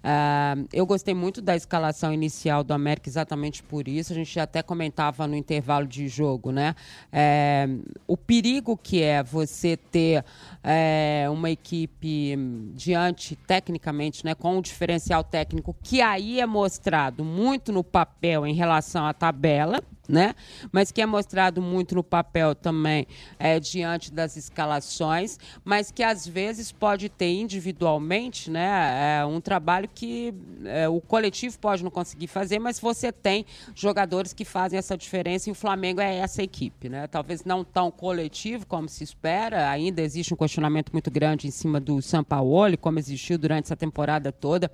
Ah, 0.07 0.55
eu 0.71 0.85
gostei 0.85 1.15
muito 1.15 1.41
da 1.41 1.55
escalação 1.55 2.13
inicial 2.13 2.63
do 2.63 2.75
América 2.75 3.09
exatamente 3.09 3.63
por 3.63 3.87
isso. 3.87 4.13
A 4.13 4.15
gente 4.15 4.39
até 4.39 4.61
comentava 4.61 5.25
no 5.25 5.35
intervalo 5.35 5.87
de 5.87 6.07
jogo, 6.07 6.51
né? 6.51 6.75
É, 7.11 7.67
o 8.05 8.15
perigo 8.15 8.77
que 8.77 9.01
é 9.01 9.23
você 9.23 9.75
ter 9.75 10.23
é, 10.63 11.25
uma 11.31 11.49
equipe 11.49 12.37
diante, 12.75 13.35
tecnicamente, 13.35 14.23
né, 14.23 14.35
com 14.35 14.57
um 14.57 14.61
diferencial 14.61 15.23
técnico 15.23 15.75
que 15.81 16.01
aí 16.01 16.39
é 16.39 16.45
mostrado 16.45 17.25
muito 17.25 17.71
no 17.71 17.83
papel 17.83 18.45
em 18.45 18.53
relação 18.53 19.07
à 19.07 19.13
tabela, 19.13 19.81
né? 20.07 20.35
Mas 20.71 20.91
que 20.91 21.01
é 21.01 21.05
mostrado 21.05 21.61
muito 21.61 21.95
no 21.95 22.03
papel 22.03 22.55
também 22.55 23.07
é, 23.39 23.59
diante 23.59 24.11
das 24.11 24.37
escalações, 24.37 25.39
mas 25.63 25.91
que 25.91 26.03
às 26.03 26.27
vezes 26.27 26.71
pode 26.71 27.09
ter 27.09 27.33
individualmente, 27.33 28.49
né, 28.49 29.19
é, 29.19 29.25
um 29.25 29.41
trabalho 29.41 29.89
que 29.93 30.33
é, 30.65 30.87
o 30.87 31.01
coletivo 31.01 31.57
pode 31.59 31.83
não 31.83 31.91
conseguir 31.91 32.27
fazer, 32.27 32.59
mas 32.59 32.79
você 32.79 33.11
tem 33.11 33.45
jogadores 33.73 34.33
que 34.33 34.45
fazem 34.45 34.77
essa 34.77 34.97
diferença 34.97 35.49
e 35.49 35.51
o 35.51 35.55
Flamengo 35.55 36.01
é 36.01 36.15
essa 36.15 36.43
equipe, 36.43 36.89
né? 36.89 37.07
Talvez 37.07 37.43
não 37.43 37.63
tão 37.63 37.91
coletivo 37.91 38.65
como 38.65 38.87
se 38.89 39.03
espera, 39.03 39.69
ainda 39.69 40.01
existe 40.01 40.33
um 40.33 40.37
questionamento 40.37 40.91
muito 40.91 41.09
grande 41.09 41.47
em 41.47 41.51
cima 41.51 41.79
do 41.79 42.01
Sampaoli, 42.01 42.77
como 42.77 42.99
existiu 42.99 43.37
durante 43.37 43.65
essa 43.65 43.75
temporada 43.75 44.31
toda 44.31 44.71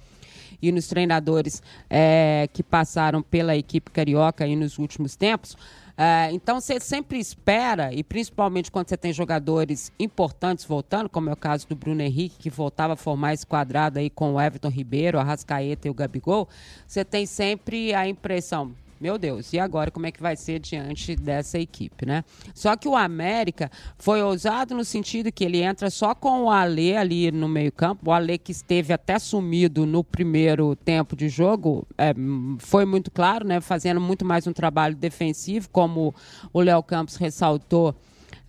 e 0.62 0.72
nos 0.72 0.88
treinadores 0.88 1.62
é, 1.90 2.48
que 2.54 2.62
passaram 2.64 3.22
pela 3.22 3.56
equipe 3.56 3.92
carioca 3.92 4.44
aí 4.44 4.56
nos 4.56 4.78
últimos 4.78 5.16
tempos. 5.16 5.58
É, 5.98 6.32
então 6.32 6.60
você 6.60 6.80
sempre 6.80 7.20
espera, 7.20 7.94
e 7.94 8.04
principalmente 8.04 8.72
quando 8.72 8.90
você 8.90 8.98
tem 8.98 9.14
jogadores 9.14 9.92
importantes 10.00 10.66
voltando, 10.66 11.08
como 11.08 11.30
é 11.30 11.34
o 11.34 11.36
caso 11.36 11.68
do 11.68 11.76
Bruno 11.76 12.02
Henrique, 12.02 12.40
que 12.40 12.50
voltava 12.50 12.94
a 12.94 12.96
formar 12.96 13.34
esse 13.34 13.46
quadrado 13.46 14.00
aí 14.00 14.10
com 14.10 14.34
o 14.34 14.42
Everton 14.42 14.70
Ribeiro, 14.70 15.20
a 15.20 15.24
Rascaeta 15.24 15.88
e 15.88 15.92
o 15.92 15.94
Gabigol, 15.94 16.48
você 16.88 17.06
tem 17.06 17.26
sempre 17.26 17.94
a 17.94 18.08
impressão, 18.08 18.74
meu 19.02 19.18
Deus, 19.18 19.52
e 19.52 19.60
agora 19.60 19.90
como 19.90 20.06
é 20.06 20.12
que 20.12 20.22
vai 20.22 20.36
ser 20.36 20.60
diante 20.60 21.16
dessa 21.16 21.58
equipe, 21.58 22.06
né? 22.06 22.24
Só 22.54 22.76
que 22.76 22.88
o 22.88 22.96
América 22.96 23.72
foi 23.98 24.22
ousado 24.22 24.76
no 24.76 24.86
sentido 24.86 25.32
que 25.32 25.44
ele 25.44 25.62
entra 25.62 25.90
só 25.90 26.14
com 26.14 26.44
o 26.44 26.52
Alê 26.52 26.96
ali 26.96 27.32
no 27.32 27.48
meio-campo, 27.48 28.10
o 28.10 28.14
Alê 28.14 28.38
que 28.38 28.52
esteve 28.52 28.94
até 28.94 29.18
sumido 29.18 29.86
no 29.86 30.04
primeiro 30.04 30.76
tempo 30.76 31.16
de 31.16 31.30
jogo, 31.30 31.88
é, 31.98 32.14
foi 32.60 32.86
muito 32.86 33.10
claro, 33.10 33.48
né? 33.48 33.60
Fazendo 33.60 34.00
muito 34.00 34.24
mais 34.24 34.46
um 34.46 34.54
trabalho 34.54 34.96
defensivo, 34.96 35.68
como 35.72 36.14
o 36.54 36.62
Léo 36.62 36.84
Campos 36.84 37.16
ressaltou 37.16 37.96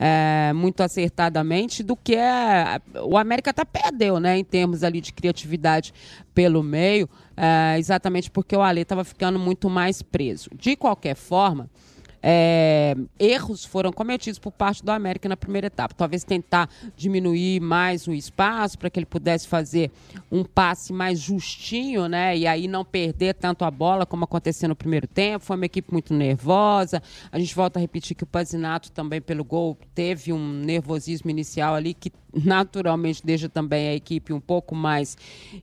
é, 0.04 0.52
muito 0.52 0.82
acertadamente 0.82 1.80
do 1.80 1.94
que 1.94 2.16
é, 2.16 2.80
o 3.04 3.16
América 3.16 3.50
até 3.50 3.64
perdeu, 3.64 4.18
né, 4.18 4.36
em 4.36 4.42
termos 4.42 4.82
ali 4.82 5.00
de 5.00 5.12
criatividade 5.12 5.94
pelo 6.34 6.60
meio, 6.60 7.08
é, 7.36 7.78
exatamente 7.78 8.28
porque 8.28 8.56
o 8.56 8.62
Ale 8.62 8.80
estava 8.80 9.04
ficando 9.04 9.38
muito 9.38 9.70
mais 9.70 10.02
preso. 10.02 10.50
De 10.58 10.74
qualquer 10.74 11.14
forma, 11.14 11.70
é, 12.22 12.94
erros 13.18 13.64
foram 13.64 13.92
cometidos 13.92 14.38
por 14.38 14.52
parte 14.52 14.84
do 14.84 14.90
América 14.90 15.28
na 15.28 15.36
primeira 15.36 15.66
etapa. 15.66 15.92
Talvez 15.92 16.22
tentar 16.22 16.70
diminuir 16.96 17.60
mais 17.60 18.06
o 18.06 18.12
espaço 18.12 18.78
para 18.78 18.88
que 18.88 19.00
ele 19.00 19.06
pudesse 19.06 19.48
fazer 19.48 19.90
um 20.30 20.44
passe 20.44 20.92
mais 20.92 21.18
justinho, 21.18 22.06
né? 22.06 22.36
E 22.36 22.46
aí 22.46 22.68
não 22.68 22.84
perder 22.84 23.34
tanto 23.34 23.64
a 23.64 23.70
bola 23.70 24.06
como 24.06 24.24
aconteceu 24.24 24.68
no 24.68 24.76
primeiro 24.76 25.08
tempo. 25.08 25.44
Foi 25.44 25.56
uma 25.56 25.66
equipe 25.66 25.92
muito 25.92 26.14
nervosa. 26.14 27.02
A 27.32 27.38
gente 27.40 27.54
volta 27.54 27.78
a 27.78 27.82
repetir 27.82 28.16
que 28.16 28.22
o 28.22 28.26
Pazinato 28.26 28.92
também 28.92 29.20
pelo 29.20 29.44
gol 29.44 29.76
teve 29.92 30.32
um 30.32 30.52
nervosismo 30.52 31.28
inicial 31.28 31.74
ali 31.74 31.92
que 31.92 32.12
naturalmente 32.32 33.24
deixa 33.24 33.48
também 33.48 33.88
a 33.88 33.94
equipe 33.94 34.32
um 34.32 34.40
pouco 34.40 34.76
mais 34.76 35.16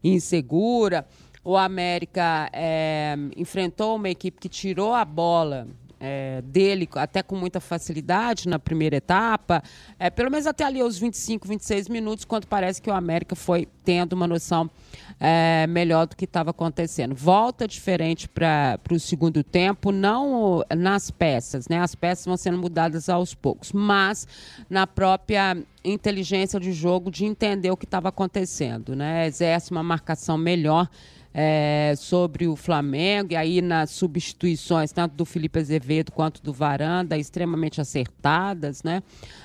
insegura. 0.03 1.07
O 1.41 1.55
América 1.55 2.49
é, 2.51 3.15
enfrentou 3.37 3.95
uma 3.95 4.09
equipe 4.09 4.39
que 4.39 4.49
tirou 4.49 4.93
a 4.93 5.05
bola 5.05 5.67
é, 5.99 6.41
dele 6.43 6.87
até 6.95 7.21
com 7.21 7.35
muita 7.35 7.59
facilidade 7.59 8.47
na 8.47 8.57
primeira 8.57 8.95
etapa, 8.95 9.61
é, 9.99 10.09
pelo 10.09 10.31
menos 10.31 10.47
até 10.47 10.63
ali 10.63 10.81
os 10.81 10.97
25, 10.97 11.47
26 11.47 11.89
minutos, 11.89 12.25
quando 12.25 12.47
parece 12.47 12.81
que 12.81 12.89
o 12.89 12.93
América 12.93 13.35
foi 13.35 13.67
tendo 13.83 14.13
uma 14.13 14.27
noção 14.27 14.69
é, 15.19 15.67
melhor 15.67 16.07
do 16.07 16.15
que 16.15 16.25
estava 16.25 16.51
acontecendo. 16.51 17.13
Volta 17.13 17.67
diferente 17.67 18.27
para 18.29 18.79
o 18.91 18.99
segundo 18.99 19.43
tempo, 19.43 19.91
não 19.91 20.63
nas 20.75 21.11
peças, 21.11 21.67
né? 21.67 21.79
As 21.79 21.95
peças 21.95 22.25
vão 22.25 22.37
sendo 22.37 22.57
mudadas 22.57 23.09
aos 23.09 23.33
poucos, 23.33 23.73
mas 23.73 24.27
na 24.69 24.87
própria 24.87 25.57
inteligência 25.83 26.59
de 26.59 26.71
jogo 26.71 27.11
de 27.11 27.25
entender 27.25 27.71
o 27.71 27.77
que 27.77 27.85
estava 27.85 28.09
acontecendo, 28.09 28.95
né? 28.95 29.27
Exerce 29.27 29.71
uma 29.71 29.83
marcação 29.83 30.37
melhor 30.37 30.89
é, 31.33 31.93
sobre 31.97 32.47
o 32.47 32.55
Flamengo, 32.55 33.33
e 33.33 33.35
aí 33.35 33.61
nas 33.61 33.91
substituições, 33.91 34.91
tanto 34.91 35.15
do 35.15 35.25
Felipe 35.25 35.59
Azevedo 35.59 36.11
quanto 36.11 36.41
do 36.41 36.51
Varanda, 36.51 37.17
extremamente 37.17 37.79
acertadas, 37.79 38.83
né? 38.83 39.03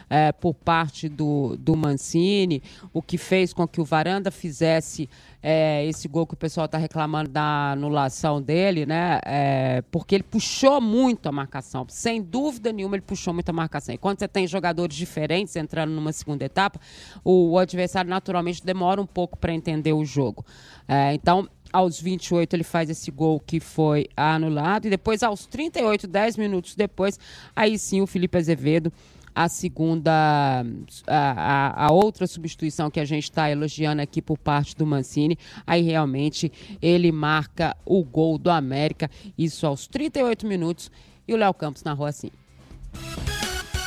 É, 0.08 0.32
por 0.32 0.54
parte 0.54 1.08
do, 1.08 1.56
do 1.58 1.74
Mancini, 1.74 2.62
o 2.92 3.02
que 3.02 3.18
fez 3.18 3.52
com 3.52 3.66
que 3.66 3.80
o 3.80 3.84
Varanda 3.84 4.30
fizesse 4.30 5.08
é, 5.46 5.84
esse 5.84 6.08
gol 6.08 6.26
que 6.26 6.32
o 6.32 6.36
pessoal 6.38 6.64
está 6.64 6.78
reclamando 6.78 7.28
da 7.28 7.72
anulação 7.72 8.40
dele, 8.40 8.86
né? 8.86 9.20
É, 9.26 9.82
porque 9.90 10.14
ele 10.14 10.24
puxou 10.24 10.80
muito 10.80 11.28
a 11.28 11.32
marcação. 11.32 11.84
Sem 11.90 12.22
dúvida 12.22 12.72
nenhuma, 12.72 12.96
ele 12.96 13.02
puxou 13.02 13.34
muito 13.34 13.50
a 13.50 13.52
marcação. 13.52 13.94
E 13.94 13.98
quando 13.98 14.20
você 14.20 14.26
tem 14.26 14.46
jogadores 14.46 14.96
diferentes 14.96 15.54
entrando 15.54 15.90
numa 15.90 16.12
segunda 16.12 16.46
etapa, 16.46 16.80
o, 17.22 17.58
adversário 17.58 18.08
naturalmente 18.08 18.64
demora 18.64 19.02
um 19.02 19.06
pouco 19.06 19.36
para 19.36 19.52
entender 19.52 19.92
o 19.92 20.02
jogo. 20.02 20.46
É, 20.88 21.12
então, 21.12 21.46
aos 21.70 22.00
28 22.00 22.56
ele 22.56 22.64
faz 22.64 22.88
esse 22.88 23.10
gol 23.10 23.38
que 23.38 23.60
foi 23.60 24.08
anulado 24.16 24.86
e 24.86 24.90
depois 24.90 25.22
aos 25.22 25.44
38, 25.44 26.06
10 26.06 26.38
minutos 26.38 26.74
depois, 26.74 27.20
aí 27.54 27.78
sim 27.78 28.00
o 28.00 28.06
Felipe 28.06 28.38
Azevedo 28.38 28.90
a 29.34 29.48
segunda, 29.48 30.64
a, 31.06 31.86
a, 31.86 31.92
outra 31.92 32.26
substituição 32.26 32.90
que 32.90 33.00
a 33.00 33.04
gente 33.04 33.24
está 33.24 33.50
elogiando 33.50 34.00
aqui 34.00 34.22
por 34.22 34.38
parte 34.38 34.76
do 34.76 34.86
Mancini, 34.86 35.36
aí 35.66 35.82
realmente 35.82 36.52
ele 36.80 37.10
marca 37.10 37.76
o 37.84 38.04
gol 38.04 38.38
do 38.38 38.50
América, 38.50 39.10
isso 39.36 39.66
aos 39.66 39.88
38 39.88 40.46
minutos, 40.46 40.90
e 41.26 41.34
o 41.34 41.36
Léo 41.36 41.52
Campos 41.52 41.82
narrou 41.82 42.06
assim. 42.06 42.30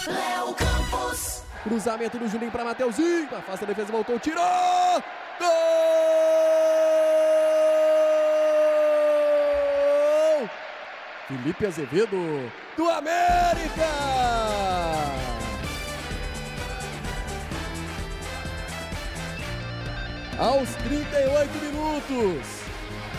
Léo 0.06 0.54
Campos. 0.54 1.44
Cruzamento 1.64 2.18
do 2.18 2.28
Juninho 2.28 2.52
para 2.52 2.66
Mateuzinho, 2.66 3.30
afasta 3.32 3.64
a 3.64 3.68
defesa, 3.68 3.92
voltou, 3.92 4.20
tirou! 4.20 4.44
Gol! 5.40 5.48
Felipe 11.28 11.66
Azevedo, 11.66 12.52
do 12.76 12.90
América! 12.90 14.67
Aos 20.38 20.70
38 20.76 21.50
minutos. 21.58 22.46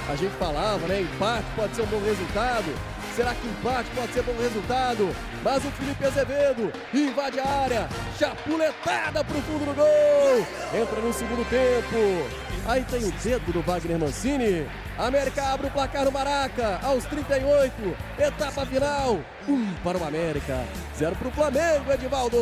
A 0.08 0.14
gente 0.14 0.34
falava, 0.36 0.86
né? 0.86 1.00
Empate 1.00 1.46
pode 1.56 1.74
ser 1.74 1.82
um 1.82 1.86
bom 1.86 2.00
resultado. 2.00 2.72
Será 3.16 3.34
que 3.34 3.48
empate 3.48 3.90
pode 3.90 4.12
ser 4.12 4.22
bom 4.22 4.36
resultado? 4.40 5.12
Mas 5.42 5.64
o 5.64 5.70
Felipe 5.72 6.04
Azevedo 6.04 6.72
invade 6.94 7.40
a 7.40 7.48
área, 7.48 7.88
chapuletada 8.16 9.24
para 9.24 9.36
o 9.36 9.42
fundo 9.42 9.64
do 9.64 9.74
gol. 9.74 10.80
Entra 10.80 11.00
no 11.00 11.12
segundo 11.12 11.44
tempo. 11.50 12.57
Aí 12.68 12.84
tem 12.84 13.02
o 13.02 13.10
dedo 13.10 13.50
do 13.50 13.62
Wagner 13.62 13.98
Mancini. 13.98 14.66
América 14.98 15.42
abre 15.42 15.68
o 15.68 15.70
placar 15.70 16.04
no 16.04 16.12
Maraca, 16.12 16.78
aos 16.82 17.02
38, 17.06 17.96
etapa 18.18 18.66
final. 18.66 19.20
Um 19.48 19.72
para 19.82 19.96
o 19.96 20.04
América, 20.04 20.66
zero 20.94 21.16
para 21.16 21.28
o 21.28 21.30
Flamengo, 21.30 21.90
Edivaldo. 21.90 22.36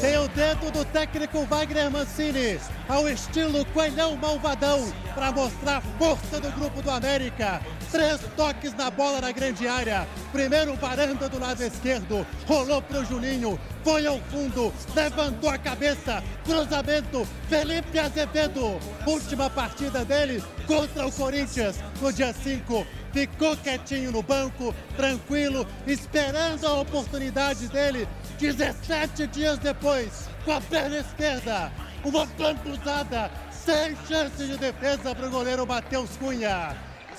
Tem 0.00 0.18
o 0.18 0.26
dedo 0.26 0.72
do 0.72 0.84
técnico 0.86 1.44
Wagner 1.44 1.88
Mancini, 1.88 2.58
ao 2.88 3.08
estilo 3.08 3.64
coelhão 3.66 4.16
malvadão, 4.16 4.92
para 5.14 5.30
mostrar 5.30 5.76
a 5.76 5.80
força 5.80 6.40
do 6.40 6.50
grupo 6.50 6.82
do 6.82 6.90
América. 6.90 7.60
Três 7.92 8.22
toques 8.36 8.74
na 8.74 8.90
bola 8.90 9.20
na 9.20 9.30
grande 9.30 9.68
área. 9.68 10.04
Primeiro 10.32 10.74
varanda 10.74 11.28
do 11.28 11.38
lado 11.38 11.62
esquerdo, 11.62 12.26
rolou 12.48 12.82
para 12.82 12.98
o 12.98 13.04
Juninho, 13.04 13.56
foi 13.84 14.06
ao 14.06 14.18
fundo, 14.18 14.72
levantou 14.96 15.50
a 15.50 15.58
cabeça, 15.58 16.24
cruzamento, 16.42 17.28
Felipe 17.48 17.98
Azevedo. 17.98 18.80
Última 19.06 19.50
partida 19.50 20.04
dele 20.04 20.42
contra 20.66 21.06
o 21.06 21.12
Corinthians 21.12 21.76
no 22.00 22.10
dia 22.10 22.32
5. 22.32 22.86
Ficou 23.12 23.56
quietinho 23.58 24.10
no 24.10 24.22
banco, 24.22 24.74
tranquilo, 24.96 25.66
esperando 25.86 26.66
a 26.66 26.80
oportunidade 26.80 27.68
dele. 27.68 28.08
17 28.38 29.26
dias 29.28 29.58
depois, 29.58 30.28
com 30.44 30.52
a 30.52 30.60
perna 30.62 30.96
esquerda, 30.96 31.70
uma 32.02 32.26
cruzada, 32.26 33.30
sem 33.52 33.94
chance 34.08 34.44
de 34.44 34.56
defesa 34.56 35.14
para 35.14 35.26
o 35.26 35.30
goleiro 35.30 35.66
Matheus 35.66 36.16
Cunha. 36.16 36.74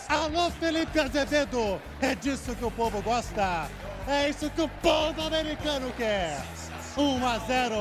Alô, 0.10 0.52
Felipe 0.52 1.00
Azevedo! 1.00 1.80
É 2.02 2.14
disso 2.16 2.56
que 2.56 2.66
o 2.66 2.72
povo 2.72 3.02
gosta! 3.02 3.70
É 4.08 4.30
isso 4.30 4.50
que 4.52 4.62
o 4.62 4.70
povo 4.70 5.22
americano 5.22 5.92
quer! 5.94 6.38
1 6.96 7.26
a 7.26 7.40
0! 7.40 7.76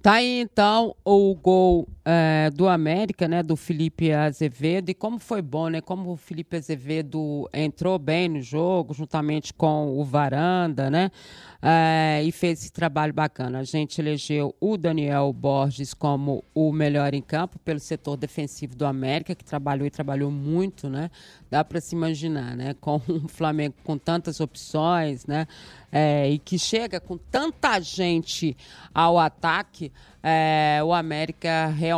Tá 0.00 0.12
aí 0.14 0.40
então 0.40 0.94
o 1.04 1.34
gol 1.34 1.88
é, 2.08 2.50
do 2.50 2.68
América, 2.68 3.26
né, 3.26 3.42
do 3.42 3.56
Felipe 3.56 4.12
Azevedo, 4.12 4.90
e 4.90 4.94
como 4.94 5.18
foi 5.18 5.42
bom, 5.42 5.68
né, 5.68 5.80
como 5.80 6.12
o 6.12 6.16
Felipe 6.16 6.56
Azevedo 6.56 7.50
entrou 7.52 7.98
bem 7.98 8.28
no 8.28 8.40
jogo, 8.40 8.94
juntamente 8.94 9.52
com 9.52 9.98
o 9.98 10.04
Varanda, 10.04 10.88
né, 10.88 11.10
é, 11.60 12.22
e 12.22 12.30
fez 12.30 12.60
esse 12.60 12.70
trabalho 12.70 13.12
bacana. 13.12 13.58
A 13.58 13.64
gente 13.64 14.00
elegeu 14.00 14.54
o 14.60 14.76
Daniel 14.76 15.32
Borges 15.32 15.92
como 15.92 16.44
o 16.54 16.70
melhor 16.70 17.12
em 17.12 17.20
campo 17.20 17.58
pelo 17.58 17.80
setor 17.80 18.16
defensivo 18.16 18.76
do 18.76 18.86
América, 18.86 19.34
que 19.34 19.44
trabalhou 19.44 19.84
e 19.84 19.90
trabalhou 19.90 20.30
muito, 20.30 20.88
né, 20.88 21.10
dá 21.50 21.64
para 21.64 21.80
se 21.80 21.96
imaginar, 21.96 22.56
né, 22.56 22.72
com 22.80 23.00
o 23.08 23.26
Flamengo 23.26 23.74
com 23.82 23.98
tantas 23.98 24.38
opções, 24.38 25.26
né, 25.26 25.48
é, 25.90 26.30
e 26.30 26.38
que 26.38 26.56
chega 26.56 27.00
com 27.00 27.18
tanta 27.18 27.80
gente 27.80 28.56
ao 28.94 29.18
ataque, 29.18 29.90
o 30.84 30.92
América 30.92 31.66
realmente 31.68 31.95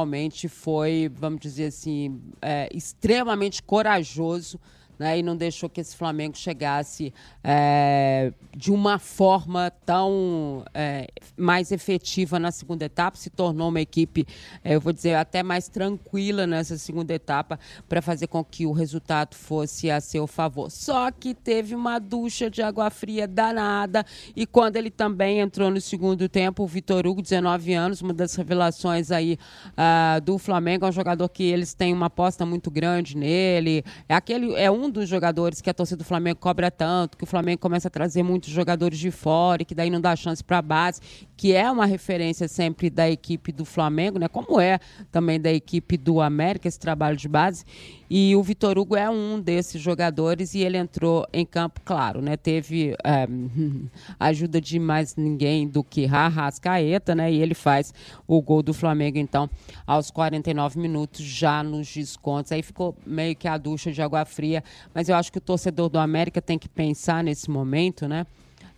foi, 0.49 1.11
vamos 1.13 1.41
dizer 1.41 1.67
assim, 1.67 2.21
é, 2.41 2.69
extremamente 2.73 3.63
corajoso 3.63 4.59
né, 4.99 5.19
e 5.19 5.23
não 5.23 5.37
deixou 5.37 5.69
que 5.69 5.81
esse 5.81 5.97
Flamengo 5.97 6.37
chegasse 6.37 7.13
é, 7.45 8.33
de 8.57 8.73
uma 8.73 8.99
forma 8.99 9.71
tão 9.87 10.65
é, 10.75 11.07
mais 11.37 11.71
efetiva 11.71 12.39
na 12.39 12.51
segunda 12.51 12.85
etapa, 12.85 13.17
se 13.17 13.31
tornou 13.31 13.69
uma 13.69 13.81
equipe, 13.81 14.27
é, 14.65 14.75
eu 14.75 14.81
vou 14.81 14.93
dizer, 14.93 15.15
até 15.15 15.43
mais 15.43 15.69
tranquila 15.69 16.47
nessa 16.47 16.77
segunda 16.77 17.15
etapa 17.15 17.59
para 17.89 18.03
fazer 18.03 18.27
com 18.27 18.45
que 18.45 18.67
o 18.67 18.73
resultado 18.73 19.35
fosse 19.35 19.91
a 19.91 20.01
seu 20.01 20.27
favor. 20.27 20.71
Só 20.71 21.11
que 21.11 21.35
teve 21.35 21.75
uma 21.75 21.99
ducha 21.99 22.51
de 22.51 22.61
água 22.63 22.91
fria 22.91 23.29
danada 23.29 24.05
e 24.35 24.47
quando 24.47 24.77
ele 24.77 24.91
também 24.91 25.41
entrou 25.41 25.71
no 25.71 25.81
segundo 25.81 26.29
tempo, 26.29 26.65
o 26.65 26.67
Vitor 26.67 27.07
Hugo, 27.07 27.23
19 27.23 27.73
anos, 27.75 28.03
uma 28.03 28.13
das 28.13 28.35
revelações 28.35 29.11
aí 29.11 29.39
uh, 29.73 30.21
do 30.21 30.39
Flamengo, 30.39 30.85
é 30.85 30.89
um 30.89 30.93
jogador 30.93 31.29
que 31.29 31.45
eles 31.45 31.75
têm 31.75 31.93
uma 31.93 32.07
aposta 32.07 32.45
muito 32.45 32.71
grande 32.71 33.17
nele, 33.17 33.85
é 34.09 34.15
aquele 34.15 34.55
é 34.55 34.71
um 34.71 34.88
dos 34.91 35.09
jogadores 35.09 35.61
que 35.61 35.69
a 35.71 35.75
torcida 35.75 35.99
do 35.99 36.05
Flamengo 36.05 36.39
cobra 36.39 36.71
tanto, 36.71 37.17
que 37.17 37.25
o 37.25 37.27
Flamengo 37.27 37.61
começa 37.61 37.89
a 37.89 37.91
trazer 37.91 38.23
muitos 38.23 38.51
jogadores 38.51 38.99
de 38.99 39.11
fora 39.11 39.63
e 39.63 39.65
que 39.65 39.75
daí 39.75 39.91
não 39.91 40.01
dá 40.01 40.15
chance 40.17 40.43
para 40.43 40.59
a 40.59 40.63
base, 40.63 41.01
que 41.37 41.53
é 41.53 41.71
uma 41.71 41.87
referência 41.87 42.49
sempre 42.49 42.91
da 42.91 43.09
equipe 43.09 43.53
do 43.53 43.65
Flamengo, 43.65 44.19
né? 44.19 44.29
Como 44.29 44.61
é 44.61 44.79
também 45.11 45.41
da 45.41 45.53
equipe 45.53 45.97
do 45.97 46.21
América 46.21 46.69
esse 46.69 46.79
trabalho 46.79 47.17
de 47.17 47.29
base. 47.29 47.65
E 48.11 48.35
o 48.35 48.43
Vitor 48.43 48.79
Hugo 48.79 48.97
é 48.97 49.09
um 49.11 49.41
desses 49.41 49.81
jogadores 49.81 50.55
e 50.55 50.61
ele 50.61 50.79
entrou 50.79 51.27
em 51.33 51.45
campo, 51.45 51.81
claro, 51.85 52.23
né? 52.23 52.37
Teve 52.37 52.97
é, 53.05 53.29
ajuda 54.19 54.61
de 54.61 54.79
mais 54.79 55.15
ninguém 55.17 55.69
do 55.69 55.85
que 55.85 56.07
Rascaeta, 56.07 57.15
né? 57.15 57.31
E 57.31 57.43
ele 57.43 57.55
faz 57.55 57.93
o 58.27 58.41
gol 58.41 58.63
do 58.63 58.73
Flamengo, 58.73 59.19
então, 59.19 59.49
aos 59.87 60.11
49 60.11 60.79
minutos, 60.79 61.21
já 61.21 61.63
nos 61.63 61.93
descontos. 61.93 62.53
Aí 62.53 62.63
ficou 62.63 62.97
meio 63.07 63.37
que 63.37 63.47
a 63.47 63.59
ducha 63.59 63.93
de 63.93 64.01
água 64.01 64.25
fria, 64.25 64.65
mas 64.95 65.09
eu 65.09 65.17
acho 65.17 65.31
que 65.31 65.39
o 65.39 65.41
torcedor 65.41 65.89
do 65.89 65.99
América 65.99 66.41
tem 66.41 66.59
que 66.59 66.69
pensar 66.69 67.23
nesse 67.23 67.51
momento, 67.51 68.09
né? 68.09 68.27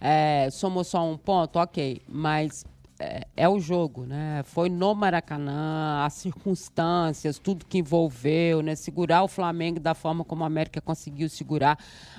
É, 0.01 0.49
somos 0.51 0.88
só 0.88 1.09
um 1.09 1.16
ponto, 1.16 1.59
ok, 1.59 2.01
mas 2.09 2.64
é, 3.00 3.26
é, 3.34 3.48
o 3.48 3.58
jogo, 3.58 4.04
né? 4.04 4.42
Foi 4.44 4.68
no 4.68 4.94
Maracanã, 4.94 6.04
as 6.04 6.12
circunstâncias, 6.12 7.38
tudo 7.38 7.64
que 7.64 7.78
envolveu, 7.78 8.60
né? 8.60 8.74
Segurar 8.74 9.22
o 9.22 9.28
Flamengo 9.28 9.80
da 9.80 9.94
forma 9.94 10.22
como 10.22 10.44
a 10.44 10.46
América 10.46 10.82
conseguiu 10.82 11.28
segurar, 11.30 11.78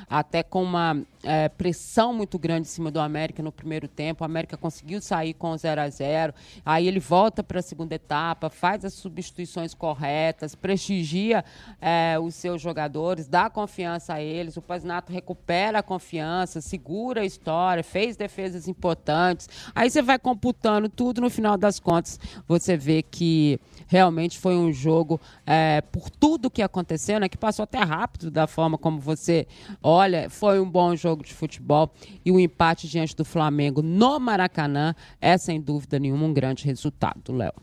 até 0.10 0.42
com 0.42 0.64
uma 0.64 1.00
é, 1.24 1.50
pressão 1.50 2.14
muito 2.14 2.38
grande 2.40 2.68
em 2.68 2.72
cima 2.72 2.92
do 2.92 3.00
América 3.00 3.44
no 3.44 3.52
primeiro 3.52 3.88
tempo. 3.88 4.24
O 4.24 4.26
América 4.26 4.58
conseguiu 4.58 5.02
sair 5.02 5.34
com 5.34 5.56
0 5.56 5.82
a 5.82 5.90
0 5.90 6.34
Aí 6.66 6.88
ele 6.88 7.00
volta 7.00 7.44
para 7.44 7.60
a 7.60 7.62
segunda 7.62 7.96
etapa, 7.96 8.50
faz 8.50 8.86
as 8.86 8.94
substituições 8.94 9.74
corretas, 9.74 10.56
prestigia 10.56 11.44
é, 11.80 12.18
os 12.20 12.36
seus 12.36 12.62
jogadores, 12.62 13.28
dá 13.28 13.50
confiança 13.50 14.16
a 14.16 14.22
eles. 14.22 14.58
O 14.58 14.62
Pasnato 14.62 15.12
recupera 15.12 15.80
a 15.80 15.84
confiança, 15.84 16.62
segura 16.62 17.22
a 17.22 17.26
história, 17.26 17.84
fez 17.84 18.16
defesas 18.16 18.68
importantes. 18.68 19.50
Aí 19.76 19.90
você 19.90 20.02
vai 20.02 20.18
computando 20.18 20.90
tudo, 20.90 21.22
no 21.22 21.30
final 21.30 21.58
das 21.58 21.80
contas, 21.80 22.20
você 22.48 22.76
vê 22.78 23.02
que 23.02 23.60
realmente 23.88 24.40
foi 24.40 24.56
um 24.56 24.72
jogo, 24.72 25.20
é, 25.46 25.82
por 25.82 26.10
tudo 26.10 26.50
que 26.50 26.62
aconteceu, 26.62 27.20
né, 27.20 27.28
que 27.28 27.38
passou 27.38 27.64
até 27.64 27.80
rápido 27.80 28.32
da 28.32 28.48
forma 28.48 28.78
como 28.78 29.00
você 29.00 29.46
olha, 29.84 30.30
foi 30.30 30.60
um 30.60 30.70
bom 30.70 30.96
jogo 30.96 31.11
de 31.18 31.34
futebol 31.34 31.92
e 32.26 32.32
o 32.32 32.40
empate 32.40 32.88
diante 32.88 33.16
do 33.16 33.26
Flamengo 33.26 33.82
no 33.82 34.20
Maracanã 34.20 34.96
é, 35.20 35.38
sem 35.38 35.60
dúvida 35.60 36.00
nenhuma, 36.00 36.26
um 36.26 36.34
grande 36.34 36.66
resultado, 36.66 37.34
Léo. 37.34 37.54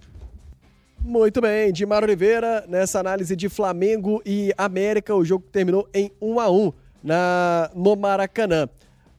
Muito 1.01 1.41
bem, 1.41 1.73
Dimar 1.73 2.03
Oliveira, 2.03 2.65
nessa 2.69 2.99
análise 2.99 3.35
de 3.37 3.49
Flamengo 3.49 4.21
e 4.27 4.53
América, 4.59 5.15
o 5.15 5.25
jogo 5.25 5.45
terminou 5.51 5.89
em 5.95 6.11
1 6.21 6.41
a 6.41 6.51
1 6.51 6.73
na, 7.03 7.71
no 7.75 7.97
Maracanã. 7.97 8.69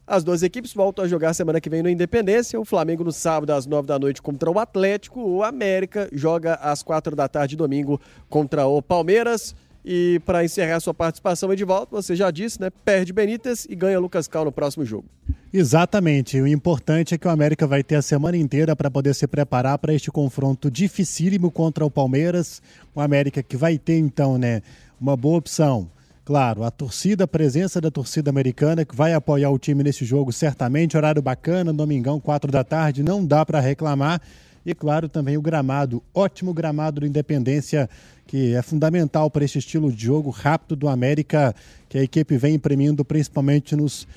As 0.05 0.23
duas 0.23 0.41
equipes 0.41 0.73
voltam 0.73 1.05
a 1.05 1.07
jogar 1.07 1.35
semana 1.35 1.61
que 1.61 1.69
vem 1.69 1.83
no 1.83 1.89
Independência. 1.89 2.59
O 2.59 2.65
Flamengo 2.65 3.03
no 3.03 3.11
sábado 3.11 3.51
às 3.51 3.67
nove 3.67 3.87
da 3.87 3.99
noite 3.99 4.23
contra 4.23 4.49
o 4.49 4.57
Atlético. 4.57 5.21
O 5.21 5.43
América 5.43 6.09
joga 6.11 6.55
às 6.55 6.81
quatro 6.81 7.15
da 7.15 7.27
tarde 7.27 7.55
domingo 7.55 8.01
contra 8.27 8.65
o 8.65 8.81
Palmeiras. 8.81 9.55
E 9.83 10.21
para 10.25 10.43
encerrar 10.43 10.79
sua 10.79 10.93
participação 10.93 11.49
volta, 11.65 11.95
você 11.95 12.15
já 12.15 12.29
disse, 12.29 12.59
né? 12.59 12.69
Perde 12.83 13.13
Benítez 13.13 13.65
e 13.69 13.75
ganha 13.75 13.99
Lucas 13.99 14.27
Cal 14.27 14.45
no 14.45 14.51
próximo 14.51 14.85
jogo. 14.85 15.05
Exatamente. 15.51 16.39
O 16.39 16.47
importante 16.47 17.15
é 17.15 17.17
que 17.17 17.27
o 17.27 17.31
América 17.31 17.65
vai 17.65 17.83
ter 17.83 17.95
a 17.95 18.01
semana 18.01 18.37
inteira 18.37 18.75
para 18.75 18.91
poder 18.91 19.15
se 19.15 19.25
preparar 19.25 19.77
para 19.77 19.93
este 19.93 20.11
confronto 20.11 20.69
dificílimo 20.69 21.49
contra 21.49 21.85
o 21.85 21.89
Palmeiras. 21.89 22.61
O 22.93 23.01
América 23.01 23.41
que 23.41 23.57
vai 23.57 23.77
ter, 23.77 23.97
então, 23.97 24.37
né, 24.37 24.61
uma 24.99 25.15
boa 25.15 25.37
opção 25.37 25.89
Claro, 26.29 26.63
a 26.63 26.69
torcida, 26.69 27.23
a 27.23 27.27
presença 27.27 27.81
da 27.81 27.89
torcida 27.89 28.29
americana 28.29 28.85
que 28.85 28.95
vai 28.95 29.15
apoiar 29.15 29.49
o 29.49 29.57
time 29.57 29.83
nesse 29.83 30.05
jogo 30.05 30.31
certamente, 30.31 30.95
horário 30.95 31.23
bacana, 31.23 31.73
domingão, 31.73 32.19
quatro 32.19 32.51
da 32.51 32.63
tarde, 32.63 33.01
não 33.01 33.25
dá 33.25 33.43
para 33.43 33.59
reclamar. 33.59 34.21
E 34.65 34.73
claro, 34.73 35.07
também 35.07 35.37
o 35.37 35.41
gramado, 35.41 36.03
ótimo 36.13 36.53
gramado 36.53 37.01
do 37.01 37.07
Independência, 37.07 37.89
que 38.27 38.53
é 38.53 38.61
fundamental 38.61 39.29
para 39.29 39.43
esse 39.43 39.57
estilo 39.57 39.91
de 39.91 40.05
jogo 40.05 40.29
rápido 40.29 40.75
do 40.75 40.87
América, 40.87 41.55
que 41.87 41.97
a 41.97 42.03
equipe 42.03 42.37
vem 42.37 42.55
imprimindo 42.55 43.03
principalmente 43.03 43.75
nos, 43.75 44.07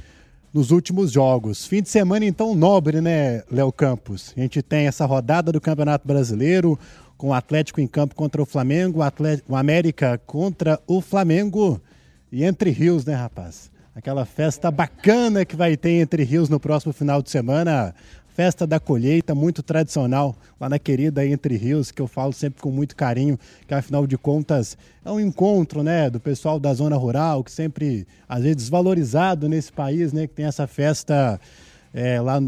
nos 0.53 0.71
últimos 0.71 1.13
jogos. 1.13 1.65
Fim 1.65 1.81
de 1.81 1.89
semana 1.89 2.25
então 2.27 2.55
nobre, 2.55 3.01
né, 3.01 3.43
Léo 3.51 3.73
Campos? 3.73 4.35
A 4.37 4.41
gente 4.41 4.61
tem 4.61 4.87
essa 4.87 5.07
rodada 5.07 5.51
do 5.51 5.61
Campeonato 5.61 6.07
Brasileiro, 6.07 6.79
com 7.17 7.29
o 7.29 7.35
Atlético 7.35 7.81
em 7.81 7.87
campo 7.87 8.17
contra 8.17 8.43
o 8.43 8.45
Flamengo, 8.45 8.99
o, 8.99 9.03
Atlético, 9.03 9.53
o 9.53 9.57
América 9.57 10.21
contra 10.27 10.81
o 10.89 11.01
Flamengo. 11.01 11.81
E 12.33 12.45
Entre 12.45 12.71
Rios, 12.71 13.05
né, 13.05 13.15
rapaz? 13.15 13.71
Aquela 13.95 14.25
festa 14.25 14.71
bacana 14.71 15.45
que 15.45 15.55
vai 15.55 15.77
ter 15.77 16.01
Entre 16.01 16.25
Rios 16.25 16.49
no 16.49 16.59
próximo 16.59 16.93
final 16.93 17.23
de 17.23 17.31
semana. 17.31 17.95
Festa 18.35 18.67
da 18.67 18.81
colheita, 18.81 19.35
muito 19.35 19.63
tradicional, 19.63 20.35
lá 20.59 20.69
na 20.69 20.79
querida 20.79 21.27
Entre 21.27 21.57
Rios, 21.57 21.91
que 21.91 22.01
eu 22.01 22.07
falo 22.07 22.33
sempre 22.33 22.63
com 22.63 22.71
muito 22.71 22.97
carinho, 22.97 23.39
que 23.67 23.75
afinal 23.75 24.07
de 24.07 24.17
contas 24.17 24.77
é 25.05 25.11
um 25.11 25.21
encontro, 25.21 25.83
né, 25.83 26.09
do 26.09 26.19
pessoal 26.19 26.59
da 26.59 26.73
zona 26.73 26.97
rural, 26.97 27.45
que 27.45 27.53
sempre, 27.53 28.07
às 28.29 28.43
vezes, 28.43 28.57
desvalorizado 28.57 29.49
nesse 29.49 29.71
país, 29.71 30.13
né, 30.13 30.27
que 30.27 30.35
tem 30.35 30.47
essa 30.47 30.67
festa 30.67 31.39
é, 31.93 32.21
lá, 32.21 32.41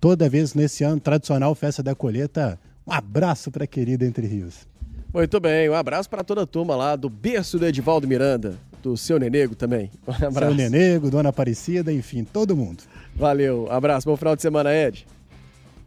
toda 0.00 0.28
vez 0.28 0.52
nesse 0.52 0.84
ano, 0.84 1.00
tradicional 1.00 1.54
Festa 1.54 1.82
da 1.82 1.94
Colheita. 1.94 2.58
Um 2.86 2.92
abraço 2.92 3.50
para 3.50 3.64
a 3.64 3.66
querida 3.66 4.04
Entre 4.04 4.26
Rios. 4.26 4.66
Muito 5.14 5.40
bem, 5.40 5.70
um 5.70 5.74
abraço 5.74 6.10
para 6.10 6.22
toda 6.22 6.42
a 6.42 6.46
turma 6.46 6.76
lá 6.76 6.94
do 6.94 7.08
berço 7.08 7.58
do 7.58 7.66
Edivaldo 7.66 8.06
Miranda 8.06 8.58
do 8.86 8.96
seu 8.96 9.18
Nenego 9.18 9.54
também. 9.56 9.90
Um 10.06 10.12
abraço. 10.12 10.54
Seu 10.54 10.70
Nenego, 10.70 11.10
Dona 11.10 11.30
Aparecida, 11.30 11.92
enfim, 11.92 12.22
todo 12.22 12.56
mundo. 12.56 12.84
Valeu, 13.16 13.66
abraço, 13.70 14.06
bom 14.06 14.14
final 14.14 14.36
de 14.36 14.42
semana, 14.42 14.74
Ed. 14.74 15.06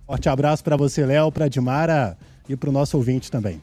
Forte 0.07 0.27
abraço 0.27 0.63
para 0.63 0.75
você, 0.75 1.05
Léo, 1.05 1.31
para 1.31 1.47
Dimara 1.47 2.17
e 2.47 2.55
para 2.55 2.71
o 2.71 2.73
nosso 2.73 2.97
ouvinte 2.97 3.29
também. 3.29 3.61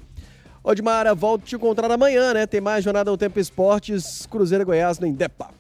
Ô, 0.63 0.73
Dimara, 0.73 1.17
volto 1.17 1.43
te 1.45 1.57
encontrar 1.57 1.91
amanhã, 1.91 2.33
né? 2.33 2.47
Tem 2.47 2.61
mais 2.61 2.85
Jornada 2.85 3.11
ao 3.11 3.17
Tempo 3.17 3.41
Esportes, 3.41 4.25
Cruzeiro 4.27 4.65
Goiás 4.65 5.01
no 5.01 5.07
Indepa. 5.07 5.51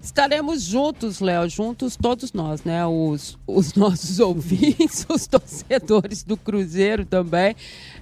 Estaremos 0.00 0.62
juntos, 0.62 1.18
Léo, 1.18 1.48
juntos 1.48 1.96
todos 1.96 2.32
nós, 2.32 2.62
né? 2.62 2.86
Os, 2.86 3.36
os 3.46 3.74
nossos 3.76 4.20
ouvintes, 4.20 5.04
os 5.08 5.26
torcedores 5.26 6.22
do 6.22 6.36
Cruzeiro 6.36 7.04
também. 7.04 7.56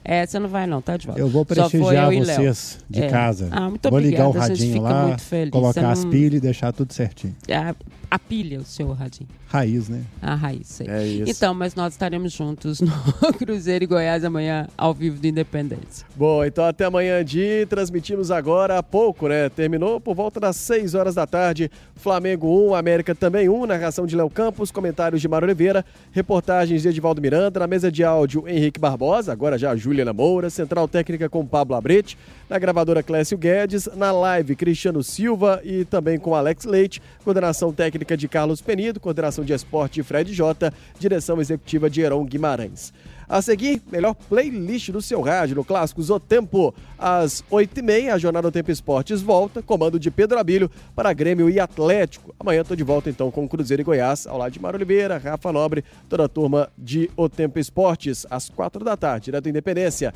É, 0.04 0.24
você 0.24 0.38
não 0.38 0.48
vai 0.48 0.66
não, 0.66 0.82
tá 0.82 0.96
de 0.96 1.06
volta. 1.06 1.20
Eu 1.20 1.28
vou 1.28 1.44
prestigiar 1.44 2.12
eu 2.12 2.24
vocês 2.24 2.78
de 2.88 3.02
é. 3.02 3.08
casa. 3.08 3.48
Ah, 3.50 3.68
muito 3.70 3.88
vou 3.88 3.98
obrigada. 3.98 4.28
ligar 4.28 4.38
o 4.38 4.40
radinho 4.40 4.82
lá, 4.82 5.16
colocar 5.50 5.82
não... 5.82 5.90
as 5.90 6.04
pilhas 6.04 6.34
e 6.34 6.40
deixar 6.40 6.72
tudo 6.72 6.92
certinho. 6.92 7.34
A, 7.50 7.74
a 8.10 8.18
pilha, 8.18 8.60
o 8.60 8.64
seu 8.64 8.92
radinho. 8.92 9.28
Raiz, 9.48 9.88
né? 9.88 10.02
A 10.20 10.34
raiz, 10.34 10.66
sei. 10.66 10.88
É 10.88 11.06
isso. 11.06 11.30
Então, 11.30 11.54
mas 11.54 11.74
nós 11.74 11.92
estaremos 11.92 12.32
juntos 12.32 12.80
no 12.80 12.92
Cruzeiro 13.38 13.84
e 13.84 13.86
Goiás 13.86 14.24
amanhã, 14.24 14.66
ao 14.76 14.92
vivo 14.92 15.18
do 15.18 15.26
Independência. 15.26 16.06
Bom, 16.14 16.44
então 16.44 16.64
até 16.64 16.84
amanhã 16.84 17.24
de 17.24 17.64
transmitimos 17.66 18.30
agora 18.30 18.78
há 18.78 18.82
pouco, 18.82 19.28
né? 19.28 19.48
Terminou 19.48 20.00
por 20.00 20.14
volta 20.14 20.38
das 20.38 20.56
6 20.56 20.94
horas 20.94 21.14
da 21.14 21.26
tarde. 21.26 21.70
Flamengo 21.96 22.68
1, 22.68 22.74
América 22.74 23.14
também 23.14 23.48
1, 23.48 23.66
narração 23.66 24.06
de 24.06 24.14
Léo 24.14 24.28
Campos, 24.28 24.70
comentários 24.70 25.20
de 25.20 25.26
Mário 25.26 25.46
Oliveira, 25.46 25.84
reportagens 26.12 26.82
de 26.82 26.88
Edivaldo 26.88 27.22
Miranda, 27.22 27.58
na 27.58 27.66
mesa 27.66 27.90
de 27.90 28.04
áudio 28.04 28.46
Henrique 28.46 28.78
Barbosa, 28.78 29.32
agora 29.32 29.56
já 29.56 29.74
Juliana 29.74 30.12
Moura, 30.12 30.50
central 30.50 30.86
técnica 30.86 31.28
com 31.28 31.44
Pablo 31.46 31.74
Abrete, 31.74 32.18
na 32.50 32.58
gravadora 32.58 33.02
Clécio 33.02 33.38
Guedes, 33.38 33.88
na 33.96 34.12
live 34.12 34.54
Cristiano 34.54 35.02
Silva 35.02 35.60
e 35.64 35.86
também 35.86 36.18
com 36.18 36.34
Alex 36.34 36.66
Leite, 36.66 37.00
coordenação 37.24 37.72
técnica 37.72 38.14
de 38.14 38.28
Carlos 38.28 38.60
Penido, 38.60 39.00
coordenação 39.00 39.42
de 39.42 39.54
esporte 39.54 39.94
de 39.94 40.02
Fred 40.02 40.32
Jota, 40.34 40.72
direção 41.00 41.40
executiva 41.40 41.88
de 41.88 42.02
Heron 42.02 42.24
Guimarães. 42.26 42.92
A 43.28 43.42
seguir, 43.42 43.82
melhor 43.90 44.14
playlist 44.14 44.90
do 44.90 45.02
seu 45.02 45.20
rádio 45.20 45.56
no 45.56 45.64
Clássicos 45.64 46.10
O 46.10 46.20
Tempo. 46.20 46.74
Às 46.98 47.42
8h30, 47.50 48.12
a 48.12 48.18
Jornada 48.18 48.48
do 48.48 48.52
Tempo 48.52 48.70
Esportes 48.70 49.20
volta, 49.20 49.62
comando 49.62 49.98
de 49.98 50.10
Pedro 50.10 50.38
Abílio 50.38 50.70
para 50.94 51.12
Grêmio 51.12 51.50
e 51.50 51.58
Atlético. 51.58 52.34
Amanhã 52.38 52.62
estou 52.62 52.76
de 52.76 52.84
volta 52.84 53.10
então 53.10 53.30
com 53.30 53.48
Cruzeiro 53.48 53.82
e 53.82 53.84
Goiás, 53.84 54.26
ao 54.26 54.38
lado 54.38 54.52
de 54.52 54.60
Mário 54.60 54.76
Oliveira, 54.76 55.18
Rafa 55.18 55.52
Nobre, 55.52 55.84
toda 56.08 56.24
a 56.24 56.28
turma 56.28 56.70
de 56.78 57.10
O 57.16 57.28
Tempo 57.28 57.58
Esportes, 57.58 58.26
às 58.30 58.48
4 58.48 58.84
da 58.84 58.96
tarde, 58.96 59.26
direto 59.26 59.48
Independência. 59.48 60.14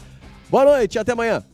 Boa 0.48 0.64
noite, 0.64 0.98
até 0.98 1.12
amanhã. 1.12 1.44